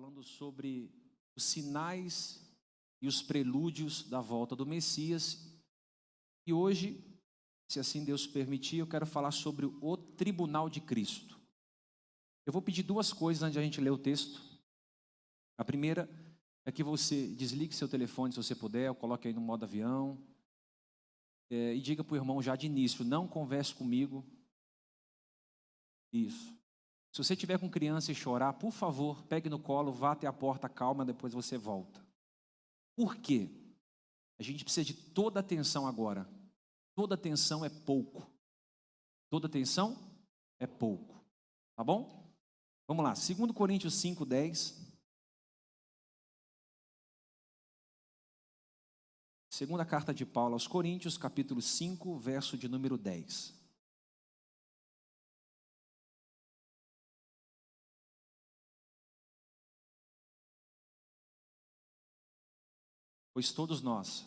[0.00, 0.90] falando sobre
[1.36, 2.40] os sinais
[3.02, 5.46] e os prelúdios da volta do Messias.
[6.46, 7.04] E hoje,
[7.68, 11.38] se assim Deus permitir, eu quero falar sobre o tribunal de Cristo.
[12.46, 14.40] Eu vou pedir duas coisas antes de a gente ler o texto.
[15.58, 16.08] A primeira
[16.64, 20.18] é que você desligue seu telefone se você puder, ou coloque aí no modo avião.
[21.50, 24.24] É, e diga para o irmão já de início: não converse comigo.
[26.10, 26.58] Isso.
[27.12, 30.32] Se você tiver com criança e chorar, por favor, pegue no colo, vá até a
[30.32, 32.04] porta, calma, depois você volta.
[32.94, 33.50] Por quê?
[34.38, 36.28] A gente precisa de toda atenção agora.
[36.94, 38.30] Toda atenção é pouco.
[39.28, 39.96] Toda atenção
[40.58, 41.24] é pouco.
[41.76, 42.32] Tá bom?
[42.86, 44.90] Vamos lá, 2 Coríntios 5, 10.
[49.50, 53.59] Segunda carta de Paulo aos Coríntios, capítulo 5, verso de número 10.
[63.32, 64.26] Pois todos nós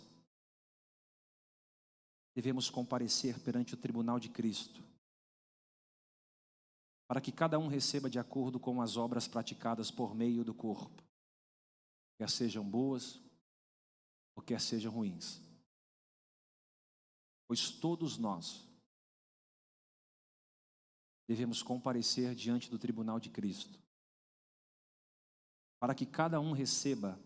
[2.33, 4.83] devemos comparecer perante o tribunal de Cristo,
[7.07, 11.03] para que cada um receba de acordo com as obras praticadas por meio do corpo,
[12.17, 13.21] quer sejam boas
[14.35, 15.41] ou quer sejam ruins.
[17.47, 18.67] Pois todos nós
[21.27, 23.79] devemos comparecer diante do tribunal de Cristo,
[25.79, 27.19] para que cada um receba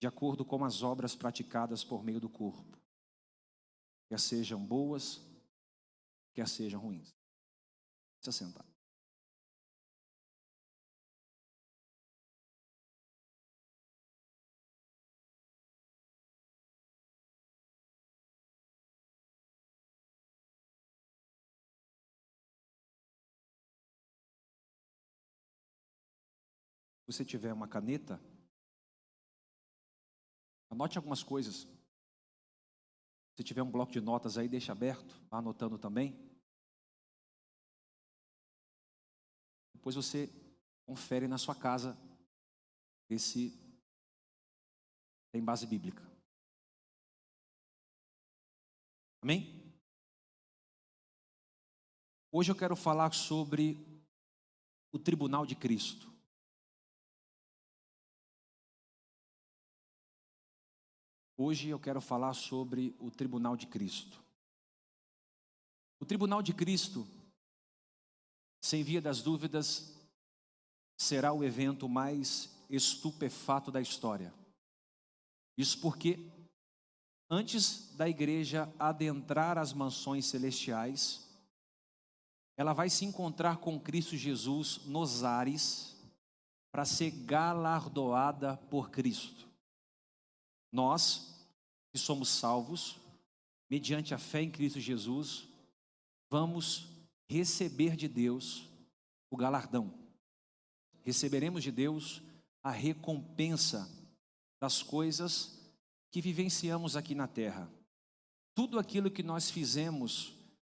[0.00, 2.78] de acordo com as obras praticadas por meio do corpo,
[4.08, 5.20] quer sejam boas,
[6.32, 7.14] quer sejam ruins.
[8.22, 8.64] Se assentar.
[27.04, 28.18] Se você tiver uma caneta,
[30.80, 31.68] Anote algumas coisas.
[33.36, 36.18] Se tiver um bloco de notas aí, deixa aberto, vá anotando também.
[39.74, 40.30] Depois você
[40.86, 41.94] confere na sua casa
[43.18, 43.52] se
[45.30, 46.02] tem base bíblica.
[49.20, 49.70] Amém?
[52.32, 53.76] Hoje eu quero falar sobre
[54.90, 56.09] o tribunal de Cristo.
[61.42, 64.22] Hoje eu quero falar sobre o Tribunal de Cristo.
[65.98, 67.08] O Tribunal de Cristo,
[68.62, 69.98] sem via das dúvidas,
[70.98, 74.34] será o evento mais estupefato da história.
[75.56, 76.30] Isso porque,
[77.30, 81.26] antes da igreja adentrar as mansões celestiais,
[82.54, 85.96] ela vai se encontrar com Cristo Jesus nos ares
[86.70, 89.48] para ser galardoada por Cristo.
[90.72, 91.29] Nós,
[91.92, 92.98] que somos salvos,
[93.68, 95.48] mediante a fé em Cristo Jesus,
[96.28, 96.88] vamos
[97.28, 98.68] receber de Deus
[99.30, 99.92] o galardão.
[101.02, 102.22] Receberemos de Deus
[102.62, 103.88] a recompensa
[104.60, 105.58] das coisas
[106.10, 107.70] que vivenciamos aqui na terra.
[108.54, 110.34] Tudo aquilo que nós fizemos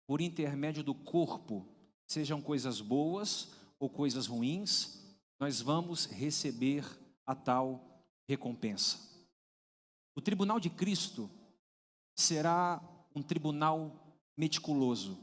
[0.06, 1.66] por intermédio do corpo,
[2.06, 5.02] sejam coisas boas ou coisas ruins,
[5.40, 6.84] nós vamos receber
[7.26, 9.11] a tal recompensa.
[10.14, 11.30] O tribunal de Cristo
[12.14, 12.80] será
[13.14, 13.92] um tribunal
[14.36, 15.18] meticuloso.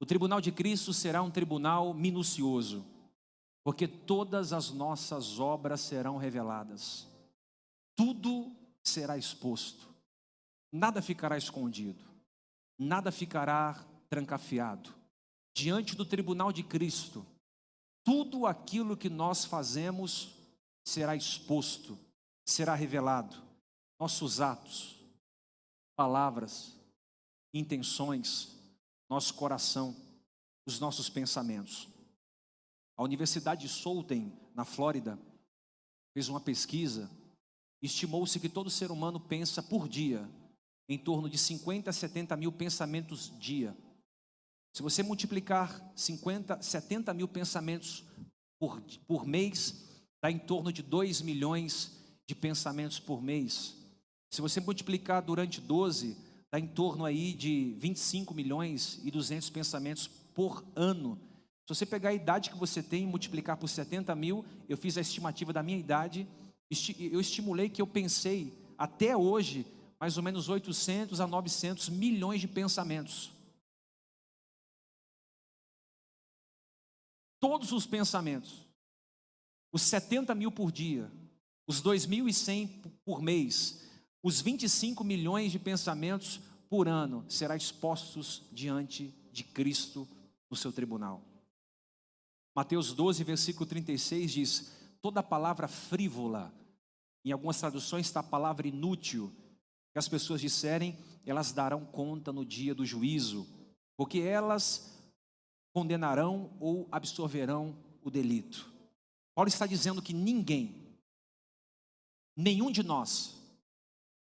[0.00, 2.84] O tribunal de Cristo será um tribunal minucioso,
[3.64, 7.06] porque todas as nossas obras serão reveladas.
[7.96, 8.50] Tudo
[8.82, 9.88] será exposto.
[10.72, 12.04] Nada ficará escondido.
[12.78, 13.74] Nada ficará
[14.08, 14.94] trancafiado.
[15.54, 17.26] Diante do tribunal de Cristo,
[18.04, 20.34] tudo aquilo que nós fazemos
[20.84, 21.98] será exposto
[22.50, 23.36] será revelado.
[24.00, 24.96] Nossos atos,
[25.94, 26.74] palavras,
[27.52, 28.56] intenções,
[29.08, 29.94] nosso coração,
[30.66, 31.88] os nossos pensamentos.
[32.96, 33.68] A Universidade de
[34.54, 35.18] na Flórida,
[36.14, 37.10] fez uma pesquisa.
[37.82, 40.28] Estimou-se que todo ser humano pensa por dia
[40.88, 43.76] em torno de 50 a 70 mil pensamentos dia.
[44.74, 48.04] Se você multiplicar 50, 70 mil pensamentos
[48.58, 49.86] por, por mês,
[50.22, 51.97] dá em torno de 2 milhões
[52.28, 53.74] de pensamentos por mês.
[54.30, 56.14] Se você multiplicar durante 12,
[56.52, 61.18] dá em torno aí de 25 milhões e 200 pensamentos por ano.
[61.66, 64.98] Se você pegar a idade que você tem e multiplicar por 70 mil, eu fiz
[64.98, 66.28] a estimativa da minha idade,
[66.98, 69.66] eu estimulei que eu pensei até hoje
[69.98, 73.32] mais ou menos 800 a 900 milhões de pensamentos.
[77.40, 78.68] Todos os pensamentos.
[79.72, 81.10] os 70 mil por dia,
[81.68, 83.86] os 2.100 por mês,
[84.22, 90.08] os 25 milhões de pensamentos por ano serão expostos diante de Cristo
[90.50, 91.22] no seu tribunal.
[92.56, 94.72] Mateus 12, versículo 36 diz:
[95.02, 96.52] toda palavra frívola,
[97.24, 99.30] em algumas traduções está a palavra inútil,
[99.92, 103.46] que as pessoas disserem, elas darão conta no dia do juízo,
[103.96, 104.90] porque elas
[105.74, 108.72] condenarão ou absorverão o delito.
[109.34, 110.77] Paulo está dizendo que ninguém,
[112.38, 113.34] nenhum de nós,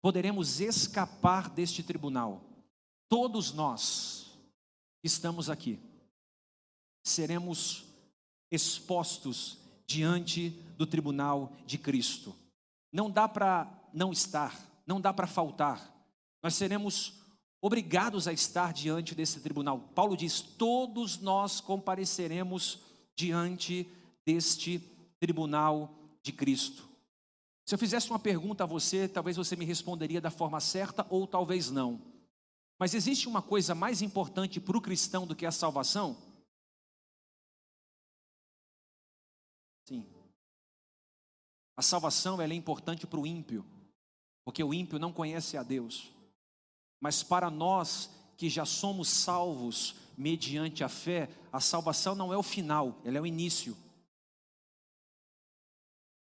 [0.01, 2.43] poderemos escapar deste tribunal.
[3.11, 4.39] Todos nós
[5.05, 5.79] estamos aqui,
[7.05, 7.85] seremos
[8.51, 10.49] expostos diante
[10.79, 12.35] do tribunal de Cristo.
[12.91, 15.95] Não dá para não estar, não dá para faltar.
[16.43, 17.21] Nós seremos
[17.61, 19.79] obrigados a estar diante desse tribunal.
[19.95, 22.81] Paulo diz: todos nós compareceremos
[23.15, 23.87] diante
[24.25, 24.79] deste
[25.19, 26.90] tribunal de Cristo.
[27.71, 31.25] Se eu fizesse uma pergunta a você, talvez você me responderia da forma certa ou
[31.25, 32.03] talvez não.
[32.77, 36.21] Mas existe uma coisa mais importante para o cristão do que a salvação?
[39.87, 40.05] Sim.
[41.77, 43.65] A salvação é importante para o ímpio,
[44.45, 46.11] porque o ímpio não conhece a Deus.
[47.01, 52.43] Mas para nós que já somos salvos mediante a fé, a salvação não é o
[52.43, 53.77] final, ela é o início.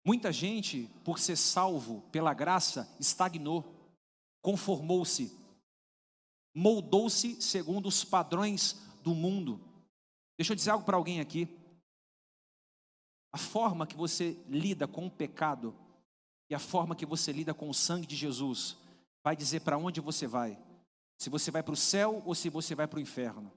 [0.06, 3.64] Muita gente, por ser salvo pela graça, estagnou,
[4.40, 5.36] conformou-se,
[6.54, 9.60] moldou-se segundo os padrões do mundo.
[10.38, 11.48] Deixa eu dizer algo para alguém aqui.
[13.32, 15.74] A forma que você lida com o pecado
[16.48, 18.76] e a forma que você lida com o sangue de Jesus
[19.24, 20.56] vai dizer para onde você vai.
[21.18, 23.50] Se você vai para o céu ou se você vai para o inferno.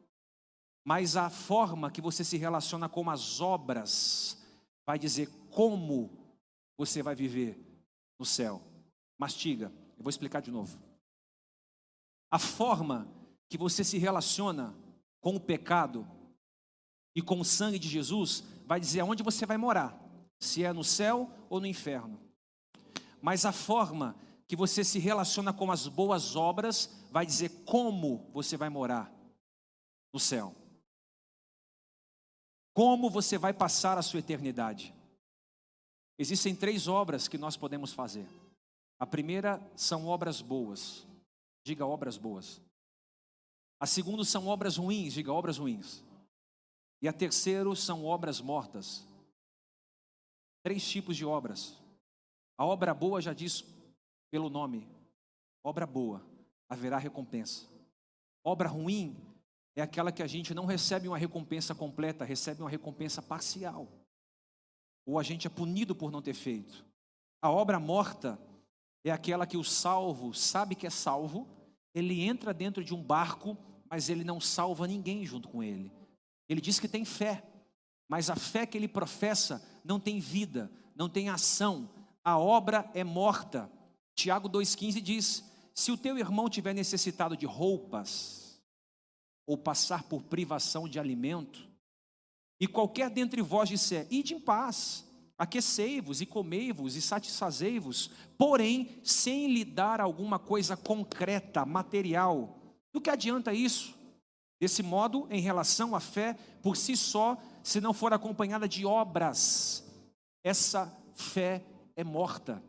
[0.84, 4.36] Mas a forma que você se relaciona com as obras
[4.84, 6.19] vai dizer como
[6.80, 7.60] você vai viver
[8.18, 8.62] no céu.
[9.18, 10.80] Mastiga, eu vou explicar de novo.
[12.32, 13.06] A forma
[13.50, 14.74] que você se relaciona
[15.20, 16.08] com o pecado
[17.14, 19.94] e com o sangue de Jesus vai dizer aonde você vai morar,
[20.40, 22.18] se é no céu ou no inferno.
[23.22, 24.16] Mas a forma
[24.48, 29.14] que você se relaciona com as boas obras vai dizer como você vai morar
[30.14, 30.56] no céu.
[32.74, 34.98] Como você vai passar a sua eternidade.
[36.20, 38.28] Existem três obras que nós podemos fazer.
[39.00, 41.08] A primeira são obras boas.
[41.64, 42.62] Diga obras boas.
[43.80, 45.14] A segunda são obras ruins.
[45.14, 46.04] Diga obras ruins.
[47.02, 49.08] E a terceira são obras mortas.
[50.62, 51.78] Três tipos de obras.
[52.58, 53.64] A obra boa já diz
[54.30, 54.86] pelo nome.
[55.64, 56.22] Obra boa,
[56.68, 57.66] haverá recompensa.
[58.44, 59.16] Obra ruim
[59.74, 63.88] é aquela que a gente não recebe uma recompensa completa, recebe uma recompensa parcial
[65.10, 66.86] ou a gente é punido por não ter feito.
[67.42, 68.40] A obra morta
[69.04, 71.48] é aquela que o salvo sabe que é salvo,
[71.96, 73.58] ele entra dentro de um barco,
[73.90, 75.92] mas ele não salva ninguém junto com ele.
[76.48, 77.44] Ele diz que tem fé,
[78.08, 81.90] mas a fé que ele professa não tem vida, não tem ação.
[82.24, 83.72] A obra é morta.
[84.16, 88.62] Tiago 2,15 diz: Se o teu irmão tiver necessitado de roupas,
[89.48, 91.69] ou passar por privação de alimento,
[92.60, 95.08] e qualquer dentre vós disser: Ide em paz,
[95.38, 102.60] aquecei-vos e comei-vos e satisfazei-vos, porém, sem lhe dar alguma coisa concreta, material.
[102.92, 103.98] Do que adianta isso?
[104.60, 109.86] Desse modo, em relação à fé, por si só, se não for acompanhada de obras,
[110.44, 111.64] essa fé
[111.96, 112.62] é morta.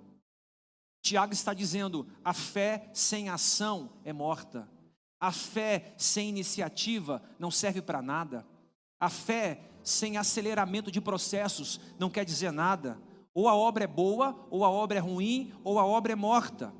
[1.02, 4.68] Tiago está dizendo: a fé sem ação é morta.
[5.18, 8.46] A fé sem iniciativa não serve para nada.
[8.98, 12.98] A fé sem aceleramento de processos não quer dizer nada.
[13.32, 16.72] Ou a obra é boa, ou a obra é ruim, ou a obra é morta.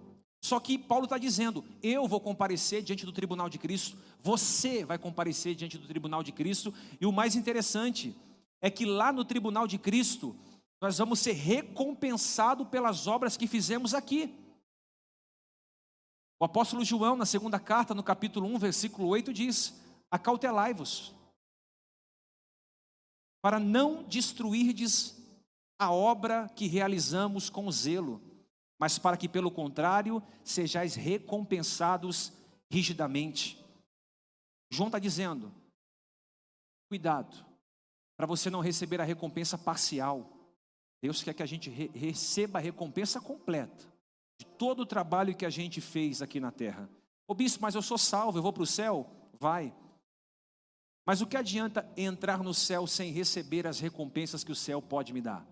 [0.43, 4.99] Só que Paulo está dizendo: eu vou comparecer diante do tribunal de Cristo, você vai
[4.99, 8.17] comparecer diante do tribunal de Cristo, e o mais interessante
[8.61, 10.35] é que lá no tribunal de Cristo,
[10.81, 14.35] nós vamos ser recompensados pelas obras que fizemos aqui.
[16.39, 19.79] O apóstolo João, na segunda carta, no capítulo 1, versículo 8, diz:
[20.11, 21.15] Acautelai-vos
[23.43, 25.17] para não destruirdes
[25.79, 28.21] a obra que realizamos com zelo,
[28.79, 32.33] mas para que, pelo contrário, sejais recompensados
[32.71, 33.59] rigidamente.
[34.71, 35.53] João está dizendo:
[36.89, 37.45] cuidado,
[38.17, 40.37] para você não receber a recompensa parcial.
[41.03, 43.91] Deus quer que a gente re receba a recompensa completa
[44.39, 46.89] de todo o trabalho que a gente fez aqui na terra.
[47.27, 49.07] Ô bispo, mas eu sou salvo, eu vou para o céu?
[49.39, 49.73] Vai.
[51.11, 55.13] Mas o que adianta entrar no céu sem receber as recompensas que o céu pode
[55.13, 55.45] me dar?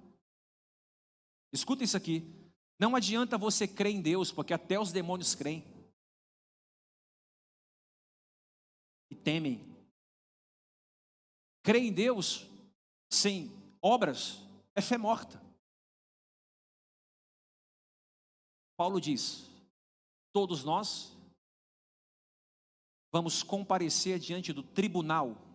[1.53, 2.33] Escuta isso aqui.
[2.79, 5.65] Não adianta você crer em Deus, porque até os demônios creem.
[9.11, 9.77] E temem.
[11.65, 12.47] Crer em Deus
[13.11, 13.51] sem
[13.83, 14.39] obras
[14.77, 15.43] é fé morta.
[18.77, 19.51] Paulo diz:
[20.33, 21.19] todos nós
[23.11, 25.48] vamos comparecer diante do tribunal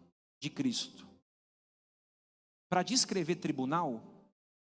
[0.44, 1.08] de Cristo.
[2.68, 4.04] Para descrever tribunal,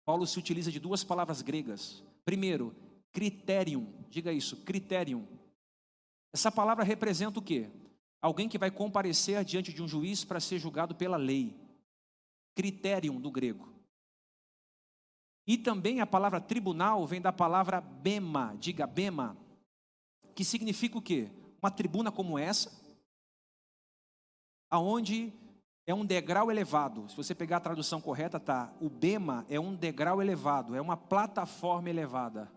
[0.04, 2.02] Paulo se utiliza de duas palavras gregas.
[2.24, 2.74] Primeiro,
[3.12, 5.24] criterium, diga isso, criterium.
[6.32, 7.70] Essa palavra representa o quê?
[8.20, 11.54] Alguém que vai comparecer diante de um juiz para ser julgado pela lei.
[12.56, 13.72] Criterium do grego.
[15.46, 19.36] E também a palavra tribunal vem da palavra bema, diga bema,
[20.34, 21.30] que significa o quê?
[21.62, 22.72] Uma tribuna como essa,
[24.68, 25.32] aonde
[25.90, 27.08] é um degrau elevado.
[27.08, 28.72] Se você pegar a tradução correta, tá?
[28.80, 32.50] O bema é um degrau elevado, é uma plataforma elevada.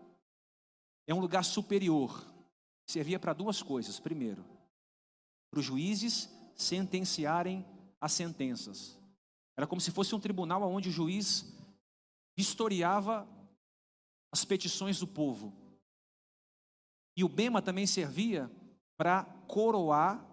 [1.06, 2.24] É um lugar superior.
[2.86, 3.98] Servia para duas coisas.
[3.98, 4.44] Primeiro,
[5.50, 7.66] para os juízes sentenciarem
[8.00, 8.96] as sentenças.
[9.56, 11.52] Era como se fosse um tribunal onde o juiz
[12.36, 13.26] vistoriava
[14.32, 15.52] as petições do povo.
[17.16, 18.50] E o Bema também servia
[18.96, 20.24] para coroar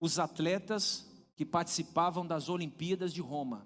[0.00, 1.07] os atletas
[1.38, 3.64] que participavam das Olimpíadas de Roma.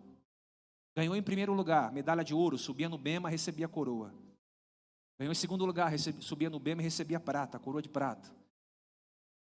[0.94, 4.12] Ganhou em primeiro lugar, medalha de ouro, subia no Bema, recebia a coroa.
[5.18, 8.28] Ganhou em segundo lugar, subia no Bema e recebia prata, a coroa de prata.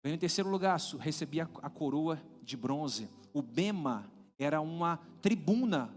[0.03, 3.09] Ganhou em terceiro lugar, recebia a coroa de bronze.
[3.31, 5.95] O Bema era uma tribuna,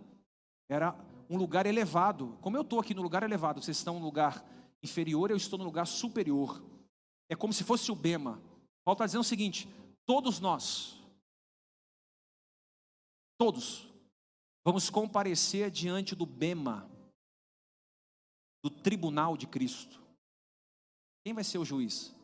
[0.69, 0.95] era
[1.29, 2.39] um lugar elevado.
[2.41, 4.45] Como eu estou aqui no lugar elevado, vocês estão no lugar
[4.81, 6.63] inferior, eu estou no lugar superior.
[7.29, 8.41] É como se fosse o Bema.
[8.85, 9.69] Paulo está dizendo o seguinte:
[10.07, 11.00] todos nós,
[13.41, 13.89] todos,
[14.63, 16.87] vamos comparecer diante do Bema,
[18.63, 19.99] do tribunal de Cristo.
[21.25, 22.15] Quem vai ser o juiz?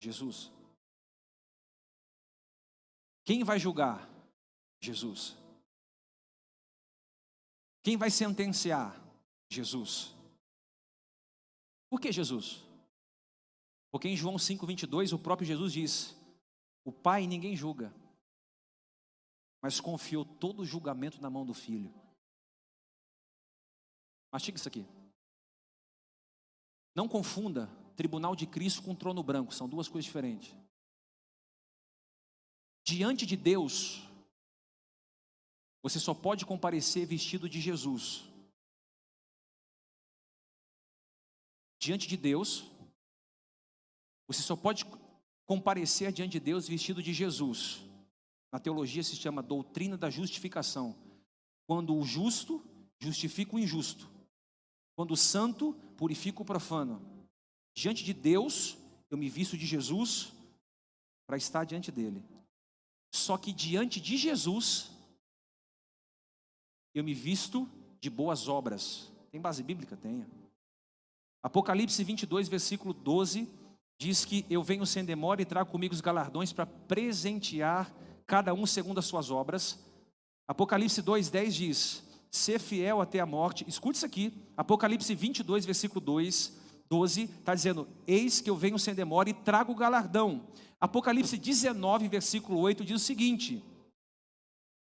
[0.00, 0.50] Jesus.
[3.26, 4.08] Quem vai julgar?
[4.80, 5.36] Jesus.
[7.82, 8.98] Quem vai sentenciar?
[9.50, 10.14] Jesus.
[11.90, 12.64] Por que Jesus?
[13.90, 16.16] Porque em João 5,22 o próprio Jesus diz:
[16.86, 17.92] O Pai ninguém julga,
[19.60, 21.92] mas confiou todo o julgamento na mão do Filho.
[24.30, 24.86] Mastiga isso aqui.
[26.94, 30.54] Não confunda tribunal de Cristo com trono branco, são duas coisas diferentes.
[32.84, 34.02] Diante de Deus,
[35.82, 38.24] você só pode comparecer vestido de Jesus.
[41.78, 42.64] Diante de Deus,
[44.26, 44.84] você só pode
[45.46, 47.87] comparecer diante de Deus vestido de Jesus.
[48.52, 50.96] Na teologia se chama doutrina da justificação.
[51.66, 52.64] Quando o justo
[52.98, 54.08] justifica o injusto.
[54.96, 57.00] Quando o santo purifica o profano.
[57.74, 58.76] Diante de Deus,
[59.10, 60.32] eu me visto de Jesus
[61.26, 62.24] para estar diante dele.
[63.14, 64.90] Só que diante de Jesus,
[66.94, 67.68] eu me visto
[68.00, 69.12] de boas obras.
[69.30, 69.96] Tem base bíblica?
[69.96, 70.28] Tenha.
[71.42, 73.48] Apocalipse 22, versículo 12,
[74.00, 77.92] diz que eu venho sem demora e trago comigo os galardões para presentear
[78.28, 79.78] cada um segundo as suas obras.
[80.46, 83.64] Apocalipse 2:10 diz: Ser fiel até a morte.
[83.66, 84.32] Escute isso aqui.
[84.56, 86.52] Apocalipse 22, versículo 2,
[86.88, 90.46] 12, está dizendo: Eis que eu venho sem demora e trago galardão.
[90.78, 93.64] Apocalipse 19, versículo 8 diz o seguinte: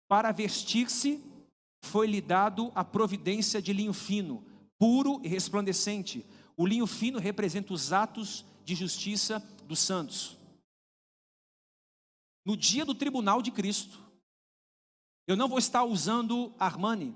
[0.08, 1.20] Para vestir-se
[1.84, 4.46] foi-lhe dado a providência de linho fino,
[4.78, 6.24] puro e resplandecente.
[6.56, 10.38] O linho fino representa os atos de justiça dos santos.
[12.44, 14.00] No dia do tribunal de Cristo,
[15.28, 17.16] eu não vou estar usando Armani,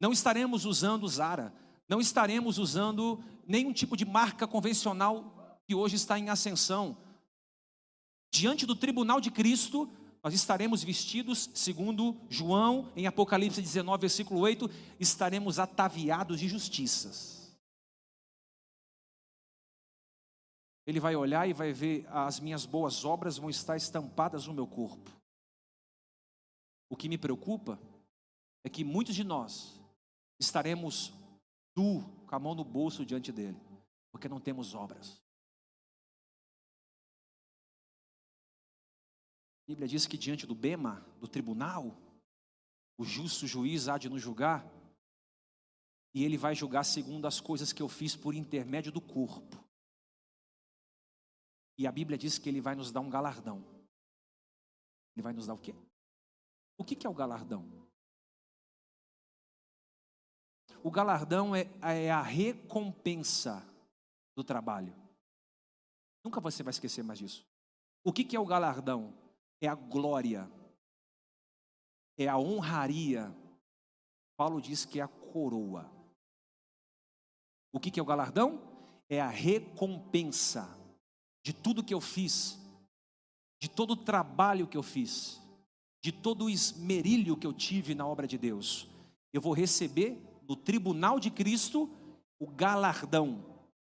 [0.00, 1.52] não estaremos usando Zara,
[1.88, 6.96] não estaremos usando nenhum tipo de marca convencional que hoje está em ascensão.
[8.32, 9.90] Diante do tribunal de Cristo,
[10.22, 17.39] nós estaremos vestidos, segundo João, em Apocalipse 19, versículo 8, estaremos ataviados de justiças.
[20.86, 24.66] Ele vai olhar e vai ver as minhas boas obras vão estar estampadas no meu
[24.66, 25.10] corpo.
[26.88, 27.78] O que me preocupa
[28.64, 29.80] é que muitos de nós
[30.38, 31.12] estaremos
[31.76, 33.58] nu, com a mão no bolso diante dele,
[34.10, 35.22] porque não temos obras.
[39.62, 41.96] A Bíblia diz que diante do Bema, do tribunal,
[42.98, 44.66] o justo juiz há de nos julgar,
[46.12, 49.59] e ele vai julgar segundo as coisas que eu fiz por intermédio do corpo.
[51.80, 53.64] E a Bíblia diz que ele vai nos dar um galardão.
[55.16, 55.74] Ele vai nos dar o quê?
[56.76, 57.66] O que é o galardão?
[60.82, 63.66] o galardão é, é a recompensa
[64.36, 64.94] do trabalho.
[66.22, 67.46] Nunca você vai esquecer mais disso.
[68.04, 69.14] O que, que é o galardão?
[69.58, 70.50] É a glória,
[72.18, 73.34] é a honraria.
[74.36, 75.90] Paulo diz que é a coroa.
[77.72, 78.60] O que, que é o galardão?
[79.08, 80.79] É a recompensa
[81.42, 82.58] de tudo que eu fiz,
[83.60, 85.40] de todo o trabalho que eu fiz,
[86.02, 88.88] de todo o esmerilho que eu tive na obra de Deus.
[89.32, 90.18] Eu vou receber
[90.48, 91.88] no tribunal de Cristo
[92.38, 93.44] o galardão.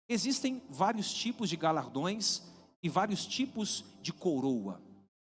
[0.08, 2.44] Existem vários tipos de galardões
[2.84, 4.82] e vários tipos de coroa.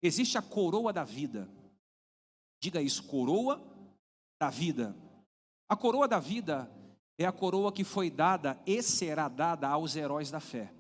[0.01, 1.50] Existe a coroa da vida.
[2.60, 3.62] Diga isso, coroa
[4.41, 4.96] da vida.
[5.70, 6.70] A coroa da vida
[7.17, 10.74] é a coroa que foi dada e será dada aos heróis da fé.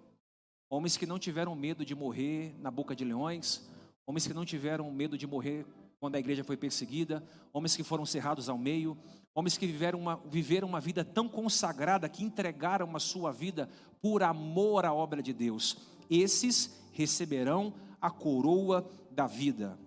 [0.73, 3.61] Homens que não tiveram medo de morrer na boca de leões,
[4.07, 5.67] homens que não tiveram medo de morrer
[5.99, 8.97] quando a igreja foi perseguida, homens que foram cerrados ao meio,
[9.35, 13.69] homens que viveram uma, viveram uma vida tão consagrada que entregaram a sua vida
[14.01, 15.77] por amor à obra de Deus.
[16.09, 19.77] Esses receberão a coroa da vida.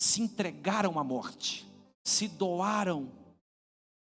[0.00, 1.64] Se entregaram à morte,
[2.04, 3.08] se doaram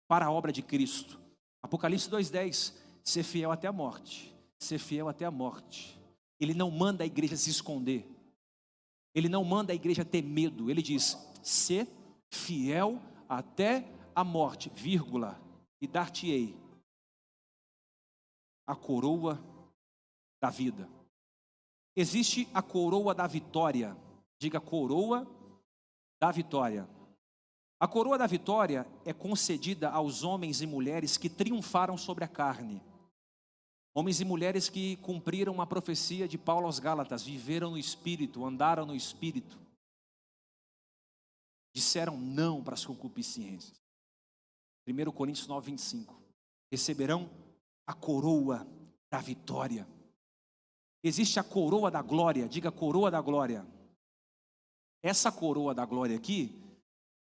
[0.07, 1.19] para a obra de Cristo.
[1.59, 5.99] Apocalipse 2,10: ser fiel até a morte, ser fiel até a morte.
[6.39, 8.05] Ele não manda a igreja se esconder,
[9.13, 11.87] ele não manda a igreja ter medo, ele diz: ser
[12.29, 15.39] fiel até a morte, vírgula,
[15.81, 16.55] e dar-te-ei
[18.67, 19.41] a coroa
[20.41, 20.89] da vida.
[21.95, 23.97] Existe a coroa da vitória,
[24.37, 25.25] diga coroa
[26.19, 26.87] da vitória.
[27.79, 32.81] A coroa da vitória é concedida aos homens e mulheres que triunfaram sobre a carne.
[33.97, 38.85] Homens e mulheres que cumpriram a profecia de Paulo aos Gálatas, viveram no espírito, andaram
[38.85, 39.57] no espírito.
[41.73, 43.81] Disseram não para as concupiscências.
[44.87, 46.15] 1 Coríntios 9, 25.
[46.71, 47.27] Receberão
[47.87, 48.67] a coroa
[49.09, 49.87] da vitória.
[51.03, 53.65] Existe a coroa da glória, diga coroa da glória.
[55.01, 56.61] Essa coroa da glória aqui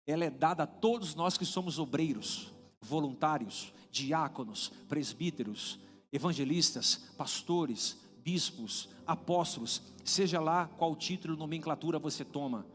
[0.05, 5.79] ela é dada a todos nós que somos obreiros, voluntários, diáconos, presbíteros,
[6.15, 12.67] evangelistas, pastores, bispos, apóstolos, seja lá qual título, nomenclatura você toma.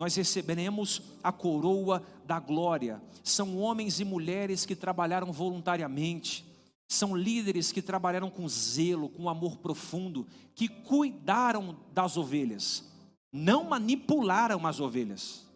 [0.00, 3.02] Nós receberemos a coroa da glória.
[3.24, 6.46] São homens e mulheres que trabalharam voluntariamente,
[6.86, 12.84] são líderes que trabalharam com zelo, com amor profundo, que cuidaram das ovelhas,
[13.30, 15.48] não manipularam as ovelhas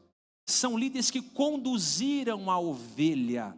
[0.47, 3.57] são líderes que conduziram a ovelha,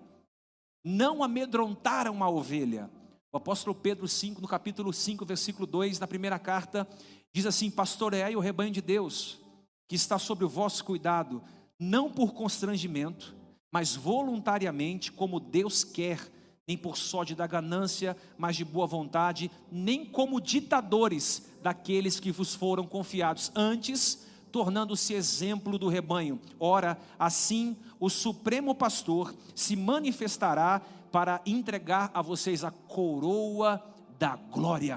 [0.83, 2.91] não amedrontaram a ovelha.
[3.35, 6.87] O apóstolo Pedro 5, no capítulo 5, versículo 2, na primeira carta,
[7.33, 9.41] diz assim: Pastoreai o rebanho de Deus,
[9.89, 11.43] que está sob o vosso cuidado,
[11.77, 13.35] não por constrangimento,
[13.73, 16.21] mas voluntariamente, como Deus quer,
[16.65, 22.55] nem por sódio da ganância, mas de boa vontade, nem como ditadores daqueles que vos
[22.55, 23.51] foram confiados.
[23.57, 26.41] Antes, tornando-se exemplo do rebanho.
[26.61, 30.81] Ora, assim o Supremo Pastor se manifestará
[31.15, 33.77] para entregar a vocês a coroa
[34.19, 34.97] da glória.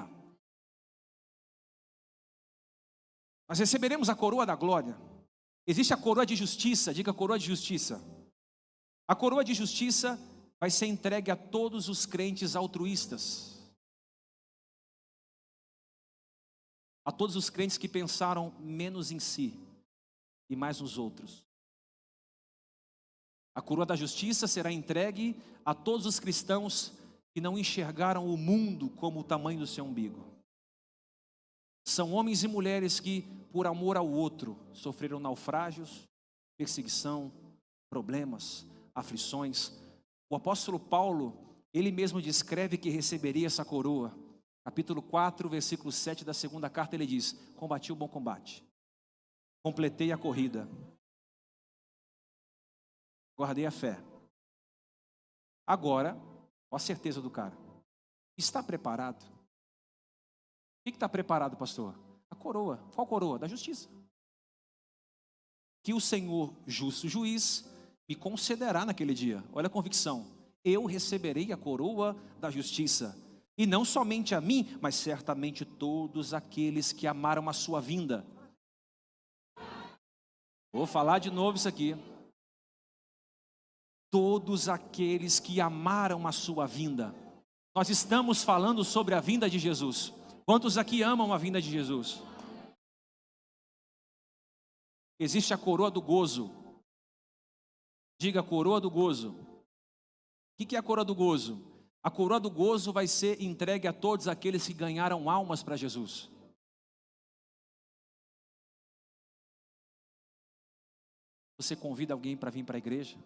[3.47, 4.97] Nós receberemos a coroa da glória.
[5.67, 8.01] Existe a coroa de justiça, diga coroa de justiça.
[9.07, 10.19] A coroa de justiça
[10.59, 13.55] vai ser entregue a todos os crentes altruístas.
[17.05, 19.57] a todos os crentes que pensaram menos em si
[20.49, 21.46] e mais nos outros.
[23.57, 26.93] A coroa da justiça será entregue a todos os cristãos
[27.33, 30.23] que não enxergaram o mundo como o tamanho do seu umbigo.
[31.83, 36.03] São homens e mulheres que, por amor ao outro, sofreram naufrágios,
[36.55, 37.31] perseguição,
[37.89, 39.73] problemas, aflições.
[40.29, 41.35] O apóstolo Paulo,
[41.73, 44.15] ele mesmo descreve que receberia essa coroa
[44.63, 48.63] capítulo 4, versículo 7 da segunda carta, ele diz: Combati o bom combate,
[49.63, 50.69] completei a corrida,
[53.37, 54.01] guardei a fé.
[55.65, 56.17] Agora,
[56.71, 57.55] ó a certeza do cara,
[58.37, 59.23] está preparado?
[59.23, 61.93] O que está preparado, pastor?
[62.29, 62.77] A coroa.
[62.95, 63.37] Qual coroa?
[63.37, 63.89] Da justiça.
[65.83, 67.69] Que o Senhor, justo juiz,
[68.07, 69.43] me concederá naquele dia.
[69.53, 70.25] Olha a convicção.
[70.63, 73.15] Eu receberei a coroa da justiça
[73.57, 78.25] e não somente a mim, mas certamente todos aqueles que amaram a sua vinda.
[80.71, 81.95] Vou falar de novo isso aqui.
[84.09, 87.13] Todos aqueles que amaram a sua vinda.
[87.75, 90.13] Nós estamos falando sobre a vinda de Jesus.
[90.45, 92.21] Quantos aqui amam a vinda de Jesus?
[95.19, 96.49] Existe a coroa do gozo.
[98.19, 99.31] Diga coroa do gozo.
[100.59, 101.61] O que é a coroa do gozo?
[102.01, 106.29] A coroa do gozo vai ser entregue a todos aqueles que ganharam almas para Jesus.
[111.57, 113.17] Você convida alguém para vir para a igreja?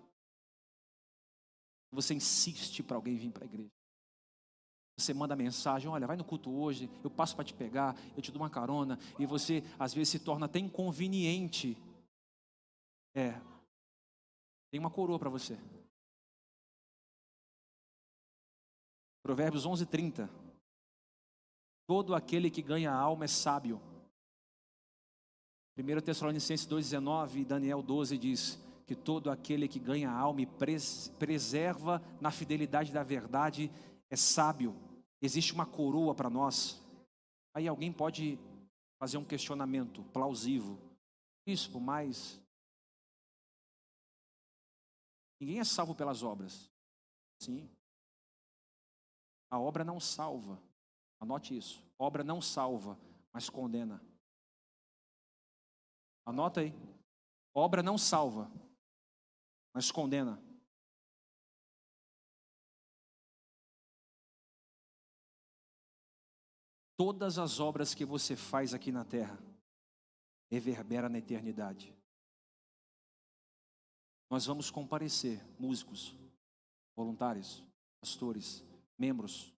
[1.92, 3.70] Você insiste para alguém vir para a igreja?
[4.98, 8.32] Você manda mensagem, olha, vai no culto hoje, eu passo para te pegar, eu te
[8.32, 11.76] dou uma carona, e você às vezes se torna até inconveniente.
[13.16, 13.32] É,
[14.70, 15.58] tem uma coroa para você.
[19.22, 20.30] Provérbios 11, 30.
[21.88, 23.82] Todo aquele que ganha a alma é sábio.
[25.78, 30.48] 1 Tessalonicenses 2,19 e Daniel 12 diz que todo aquele que ganha alma e
[31.18, 33.72] preserva na fidelidade da verdade
[34.10, 34.76] é sábio.
[35.22, 36.82] Existe uma coroa para nós.
[37.54, 38.40] Aí alguém pode
[39.00, 40.78] fazer um questionamento plausível.
[41.46, 42.42] Bispo, mas
[45.40, 46.70] ninguém é salvo pelas obras.
[47.40, 47.70] Sim.
[49.50, 50.62] A obra não salva.
[51.20, 51.84] Anote isso.
[51.98, 52.98] Obra não salva,
[53.34, 54.02] mas condena.
[56.26, 56.74] Anota aí.
[57.54, 58.50] Obra não salva,
[59.74, 60.42] mas condena.
[66.98, 69.42] Todas as obras que você faz aqui na terra
[70.50, 71.96] reverbera na eternidade.
[74.30, 76.16] Nós vamos comparecer, músicos,
[76.96, 77.64] voluntários,
[78.00, 78.64] pastores,
[78.98, 79.54] membros.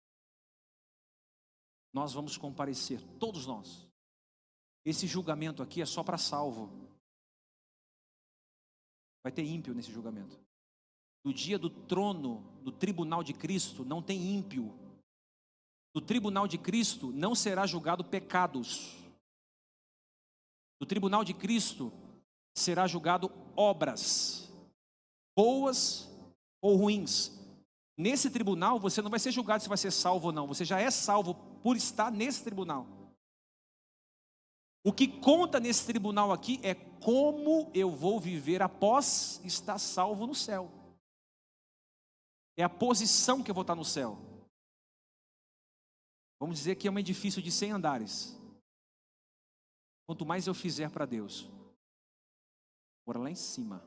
[1.92, 3.88] Nós vamos comparecer, todos nós,
[4.86, 6.93] esse julgamento aqui é só para salvo.
[9.24, 10.38] Vai ter ímpio nesse julgamento.
[11.24, 14.78] No dia do trono, do tribunal de Cristo, não tem ímpio.
[15.96, 18.98] No tribunal de Cristo não será julgado pecados.
[20.82, 21.94] No tribunal de Cristo
[22.54, 24.52] será julgado obras,
[25.36, 26.10] boas
[26.62, 27.32] ou ruins.
[27.98, 30.80] Nesse tribunal você não vai ser julgado se vai ser salvo ou não, você já
[30.80, 33.03] é salvo por estar nesse tribunal.
[34.84, 40.36] O que conta nesse tribunal aqui é como eu vou viver após estar salvo no
[40.36, 40.70] céu.
[42.58, 44.18] É a posição que eu vou estar no céu.
[46.40, 48.38] Vamos dizer que é um edifício de 100 andares.
[50.06, 51.50] Quanto mais eu fizer para Deus,
[53.06, 53.82] por lá em cima,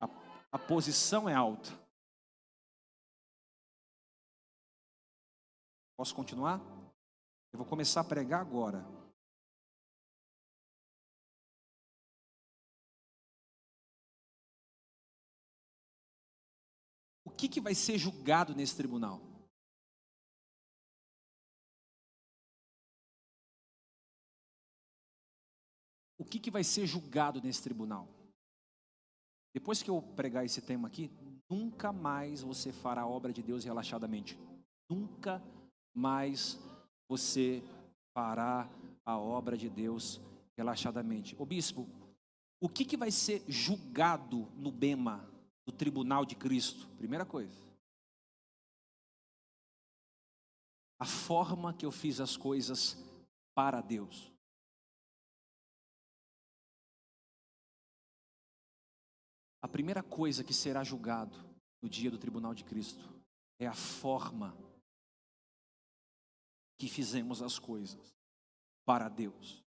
[0.00, 0.08] a,
[0.50, 1.70] a posição é alta.
[5.96, 6.60] Posso continuar?
[7.52, 8.84] Eu vou começar a pregar agora.
[17.36, 19.20] Que, que vai ser julgado nesse tribunal?
[26.18, 28.08] O que, que vai ser julgado nesse tribunal?
[29.54, 31.10] Depois que eu pregar esse tema aqui,
[31.48, 34.38] nunca mais você fará a obra de Deus relaxadamente.
[34.90, 35.42] Nunca
[35.94, 36.58] mais
[37.08, 37.62] você
[38.14, 38.68] fará
[39.04, 40.20] a obra de Deus
[40.56, 41.36] relaxadamente.
[41.38, 41.86] O bispo,
[42.60, 45.35] o que, que vai ser julgado no Bema?
[45.66, 46.88] Do tribunal de Cristo?
[46.96, 47.60] Primeira coisa.
[50.98, 52.96] A forma que eu fiz as coisas
[53.54, 54.32] para Deus.
[59.60, 61.36] A primeira coisa que será julgado
[61.82, 63.04] no dia do tribunal de Cristo
[63.58, 64.56] é a forma
[66.78, 68.14] que fizemos as coisas
[68.84, 69.64] para Deus.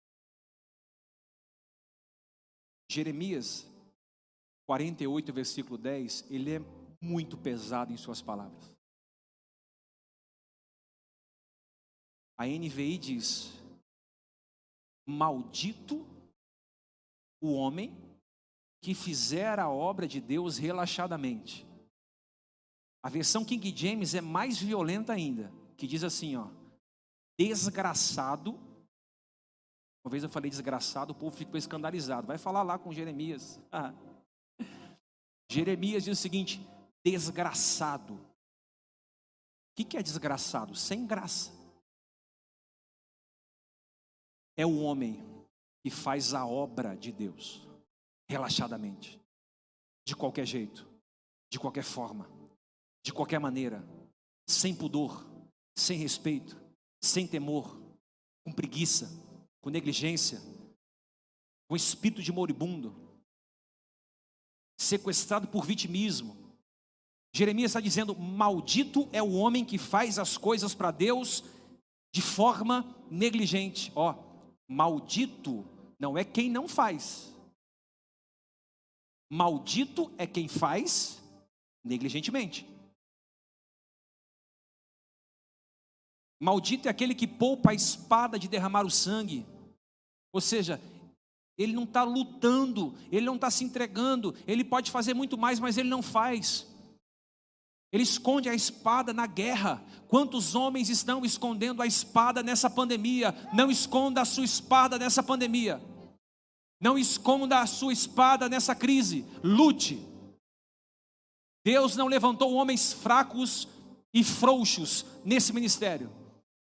[2.89, 3.65] Jeremias
[4.67, 6.59] 48, versículo 10, ele é
[7.01, 8.73] muito pesado em suas palavras.
[12.37, 13.53] A NVI diz:
[15.07, 16.05] Maldito
[17.41, 17.95] o homem
[18.81, 21.65] que fizer a obra de Deus relaxadamente.
[23.03, 26.49] A versão King James é mais violenta ainda, que diz assim, ó:
[27.37, 28.59] Desgraçado.
[30.03, 32.27] Uma vez eu falei desgraçado, o povo ficou escandalizado.
[32.27, 33.59] Vai falar lá com Jeremias.
[33.71, 33.93] Ah.
[35.49, 36.59] Jeremias diz o seguinte:
[37.03, 38.13] desgraçado.
[38.13, 40.75] O que é desgraçado?
[40.75, 41.51] Sem graça.
[44.57, 45.23] É o homem
[45.83, 47.67] que faz a obra de Deus
[48.27, 49.21] relaxadamente,
[50.07, 50.89] de qualquer jeito,
[51.51, 52.27] de qualquer forma,
[53.03, 53.83] de qualquer maneira,
[54.47, 55.25] sem pudor,
[55.77, 56.59] sem respeito,
[57.03, 57.79] sem temor,
[58.43, 59.09] com preguiça,
[59.61, 60.39] com negligência,
[61.67, 63.04] com espírito de moribundo,
[64.77, 66.35] sequestrado por vitimismo.
[67.33, 71.43] Jeremias está dizendo: Maldito é o homem que faz as coisas para Deus
[72.13, 73.91] de forma negligente.
[73.95, 74.15] Ó,
[74.67, 75.65] maldito
[75.99, 77.33] não é quem não faz.
[79.29, 81.21] Maldito é quem faz
[81.83, 82.65] negligentemente.
[86.39, 89.45] Maldito é aquele que poupa a espada de derramar o sangue.
[90.31, 90.79] Ou seja,
[91.57, 95.77] ele não está lutando, ele não está se entregando, ele pode fazer muito mais, mas
[95.77, 96.67] ele não faz.
[97.91, 99.81] Ele esconde a espada na guerra.
[100.09, 103.33] Quantos homens estão escondendo a espada nessa pandemia?
[103.53, 105.81] Não esconda a sua espada nessa pandemia.
[106.81, 109.25] Não esconda a sua espada nessa crise.
[109.41, 110.05] Lute.
[111.63, 113.65] Deus não levantou homens fracos
[114.13, 116.11] e frouxos nesse ministério.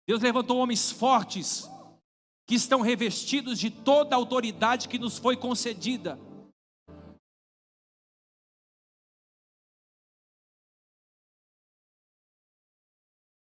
[0.08, 1.68] Deus levantou homens fortes
[2.46, 6.20] que estão revestidos de toda a autoridade que nos foi concedida.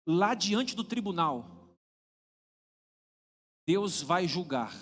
[0.07, 1.61] Lá diante do tribunal,
[3.67, 4.75] Deus vai julgar,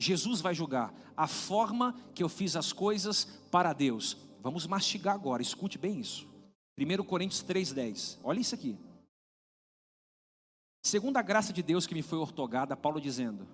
[0.00, 4.16] Jesus vai julgar a forma que eu fiz as coisas para Deus.
[4.40, 6.26] Vamos mastigar agora, escute bem isso.
[6.78, 8.78] 1 Coríntios 3,10, olha isso aqui.
[10.82, 13.46] Segundo a graça de Deus que me foi ortogada, Paulo dizendo: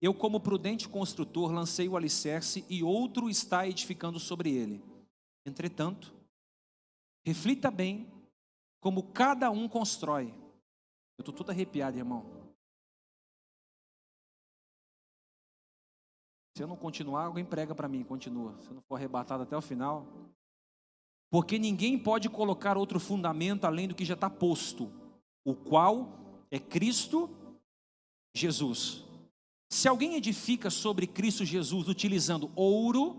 [0.00, 4.82] Eu, como prudente construtor, lancei o alicerce e outro está edificando sobre ele.
[5.46, 6.14] Entretanto,
[7.24, 8.10] reflita bem
[8.80, 10.34] como cada um constrói.
[11.18, 12.24] Eu estou todo arrepiado, irmão.
[16.56, 18.56] Se eu não continuar, alguém prega para mim, continua.
[18.62, 20.06] Se eu não for arrebatado até o final.
[21.30, 24.88] Porque ninguém pode colocar outro fundamento além do que já está posto,
[25.44, 27.30] o qual é Cristo
[28.34, 29.04] Jesus.
[29.70, 33.16] Se alguém edifica sobre Cristo Jesus utilizando ouro,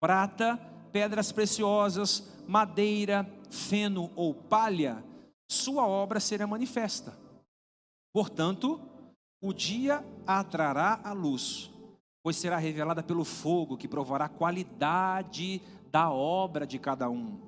[0.00, 0.56] prata,
[0.92, 5.04] pedras preciosas, madeira, feno ou palha,
[5.50, 7.16] sua obra será manifesta.
[8.12, 8.80] Portanto,
[9.42, 11.70] o dia a trará a luz,
[12.22, 15.60] pois será revelada pelo fogo que provará a qualidade
[15.90, 17.38] da obra de cada um.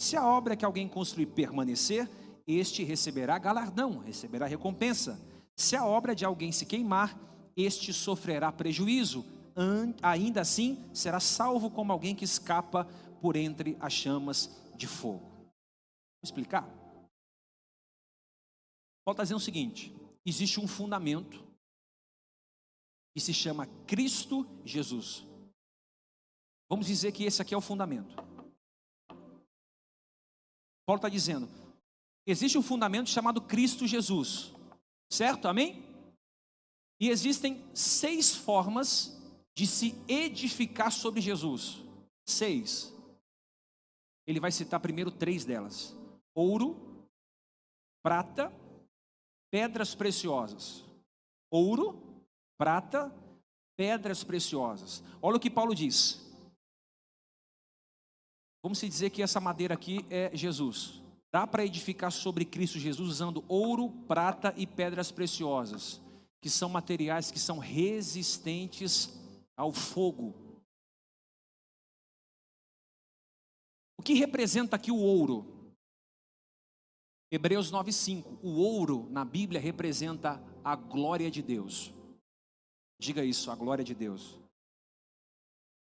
[0.00, 2.08] Se a obra que alguém construir permanecer,
[2.46, 5.20] este receberá galardão, receberá recompensa.
[5.56, 7.18] Se a obra de alguém se queimar,
[7.56, 9.24] este sofrerá prejuízo,
[10.02, 12.84] ainda assim será salvo como alguém que escapa
[13.20, 15.20] por entre as chamas de fogo.
[15.20, 16.62] Vou explicar?
[19.04, 19.94] Paulo está dizendo o seguinte:
[20.26, 21.44] existe um fundamento
[23.14, 25.24] que se chama Cristo Jesus.
[26.68, 28.16] Vamos dizer que esse aqui é o fundamento.
[30.86, 31.48] Paulo está dizendo:
[32.26, 34.52] existe um fundamento chamado Cristo Jesus,
[35.10, 35.48] certo?
[35.48, 35.84] Amém?
[37.00, 39.20] E existem seis formas
[39.56, 41.82] de se edificar sobre Jesus.
[42.26, 42.92] Seis.
[44.26, 45.94] Ele vai citar primeiro três delas:
[46.34, 47.06] ouro,
[48.02, 48.52] prata,
[49.50, 50.84] pedras preciosas.
[51.50, 52.02] Ouro,
[52.58, 53.12] prata,
[53.76, 55.02] pedras preciosas.
[55.20, 56.24] Olha o que Paulo diz.
[58.62, 61.03] Vamos dizer que essa madeira aqui é Jesus.
[61.34, 66.00] Dá para edificar sobre Cristo Jesus usando ouro, prata e pedras preciosas,
[66.40, 69.12] que são materiais que são resistentes
[69.56, 70.32] ao fogo.
[73.98, 75.74] O que representa aqui o ouro?
[77.32, 78.38] Hebreus 9:5.
[78.40, 81.92] O ouro na Bíblia representa a glória de Deus.
[82.96, 84.38] Diga isso, a glória de Deus.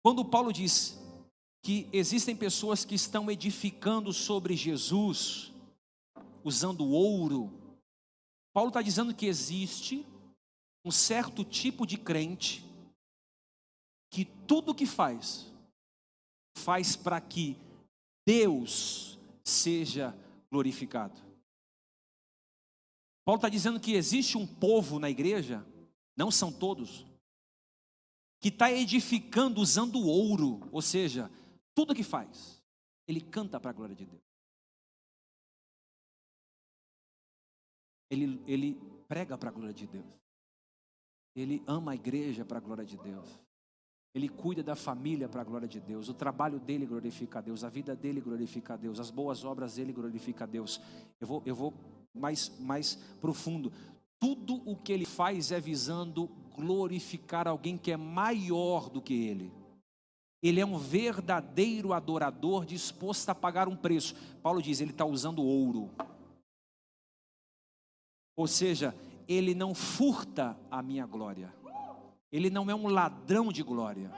[0.05, 1.02] Quando Paulo diz
[1.63, 5.53] que existem pessoas que estão edificando sobre Jesus,
[6.43, 7.53] usando ouro.
[8.53, 10.05] Paulo está dizendo que existe
[10.85, 12.65] um certo tipo de crente
[14.11, 15.51] que tudo que faz,
[16.59, 17.57] faz para que
[18.27, 20.15] Deus seja
[20.51, 21.19] glorificado.
[23.25, 25.65] Paulo está dizendo que existe um povo na igreja,
[26.17, 27.07] não são todos,
[28.41, 31.31] que está edificando usando ouro, ou seja,
[31.75, 32.63] tudo que faz,
[33.07, 34.23] ele canta para a glória de Deus.
[38.11, 38.75] Ele, ele
[39.09, 40.05] prega para a glória de Deus.
[41.35, 43.27] Ele ama a igreja para a glória de Deus.
[44.15, 46.11] Ele cuida da família para a glória de Deus.
[46.11, 47.65] O trabalho dele glorifica a Deus.
[47.65, 49.01] A vida dele glorifica a Deus.
[49.01, 50.79] As boas obras dele glorifica a Deus.
[51.19, 51.73] Eu vou, eu vou
[52.15, 53.73] mais, mais profundo.
[54.19, 59.51] Tudo o que ele faz é visando glorificar alguém que é maior do que ele.
[60.43, 64.15] Ele é um verdadeiro adorador disposto a pagar um preço.
[64.43, 65.89] Paulo diz: ele está usando ouro.
[68.37, 68.93] Ou seja,
[69.29, 71.55] ele não furta a minha glória.
[72.33, 74.11] Ele não é um ladrão de glória.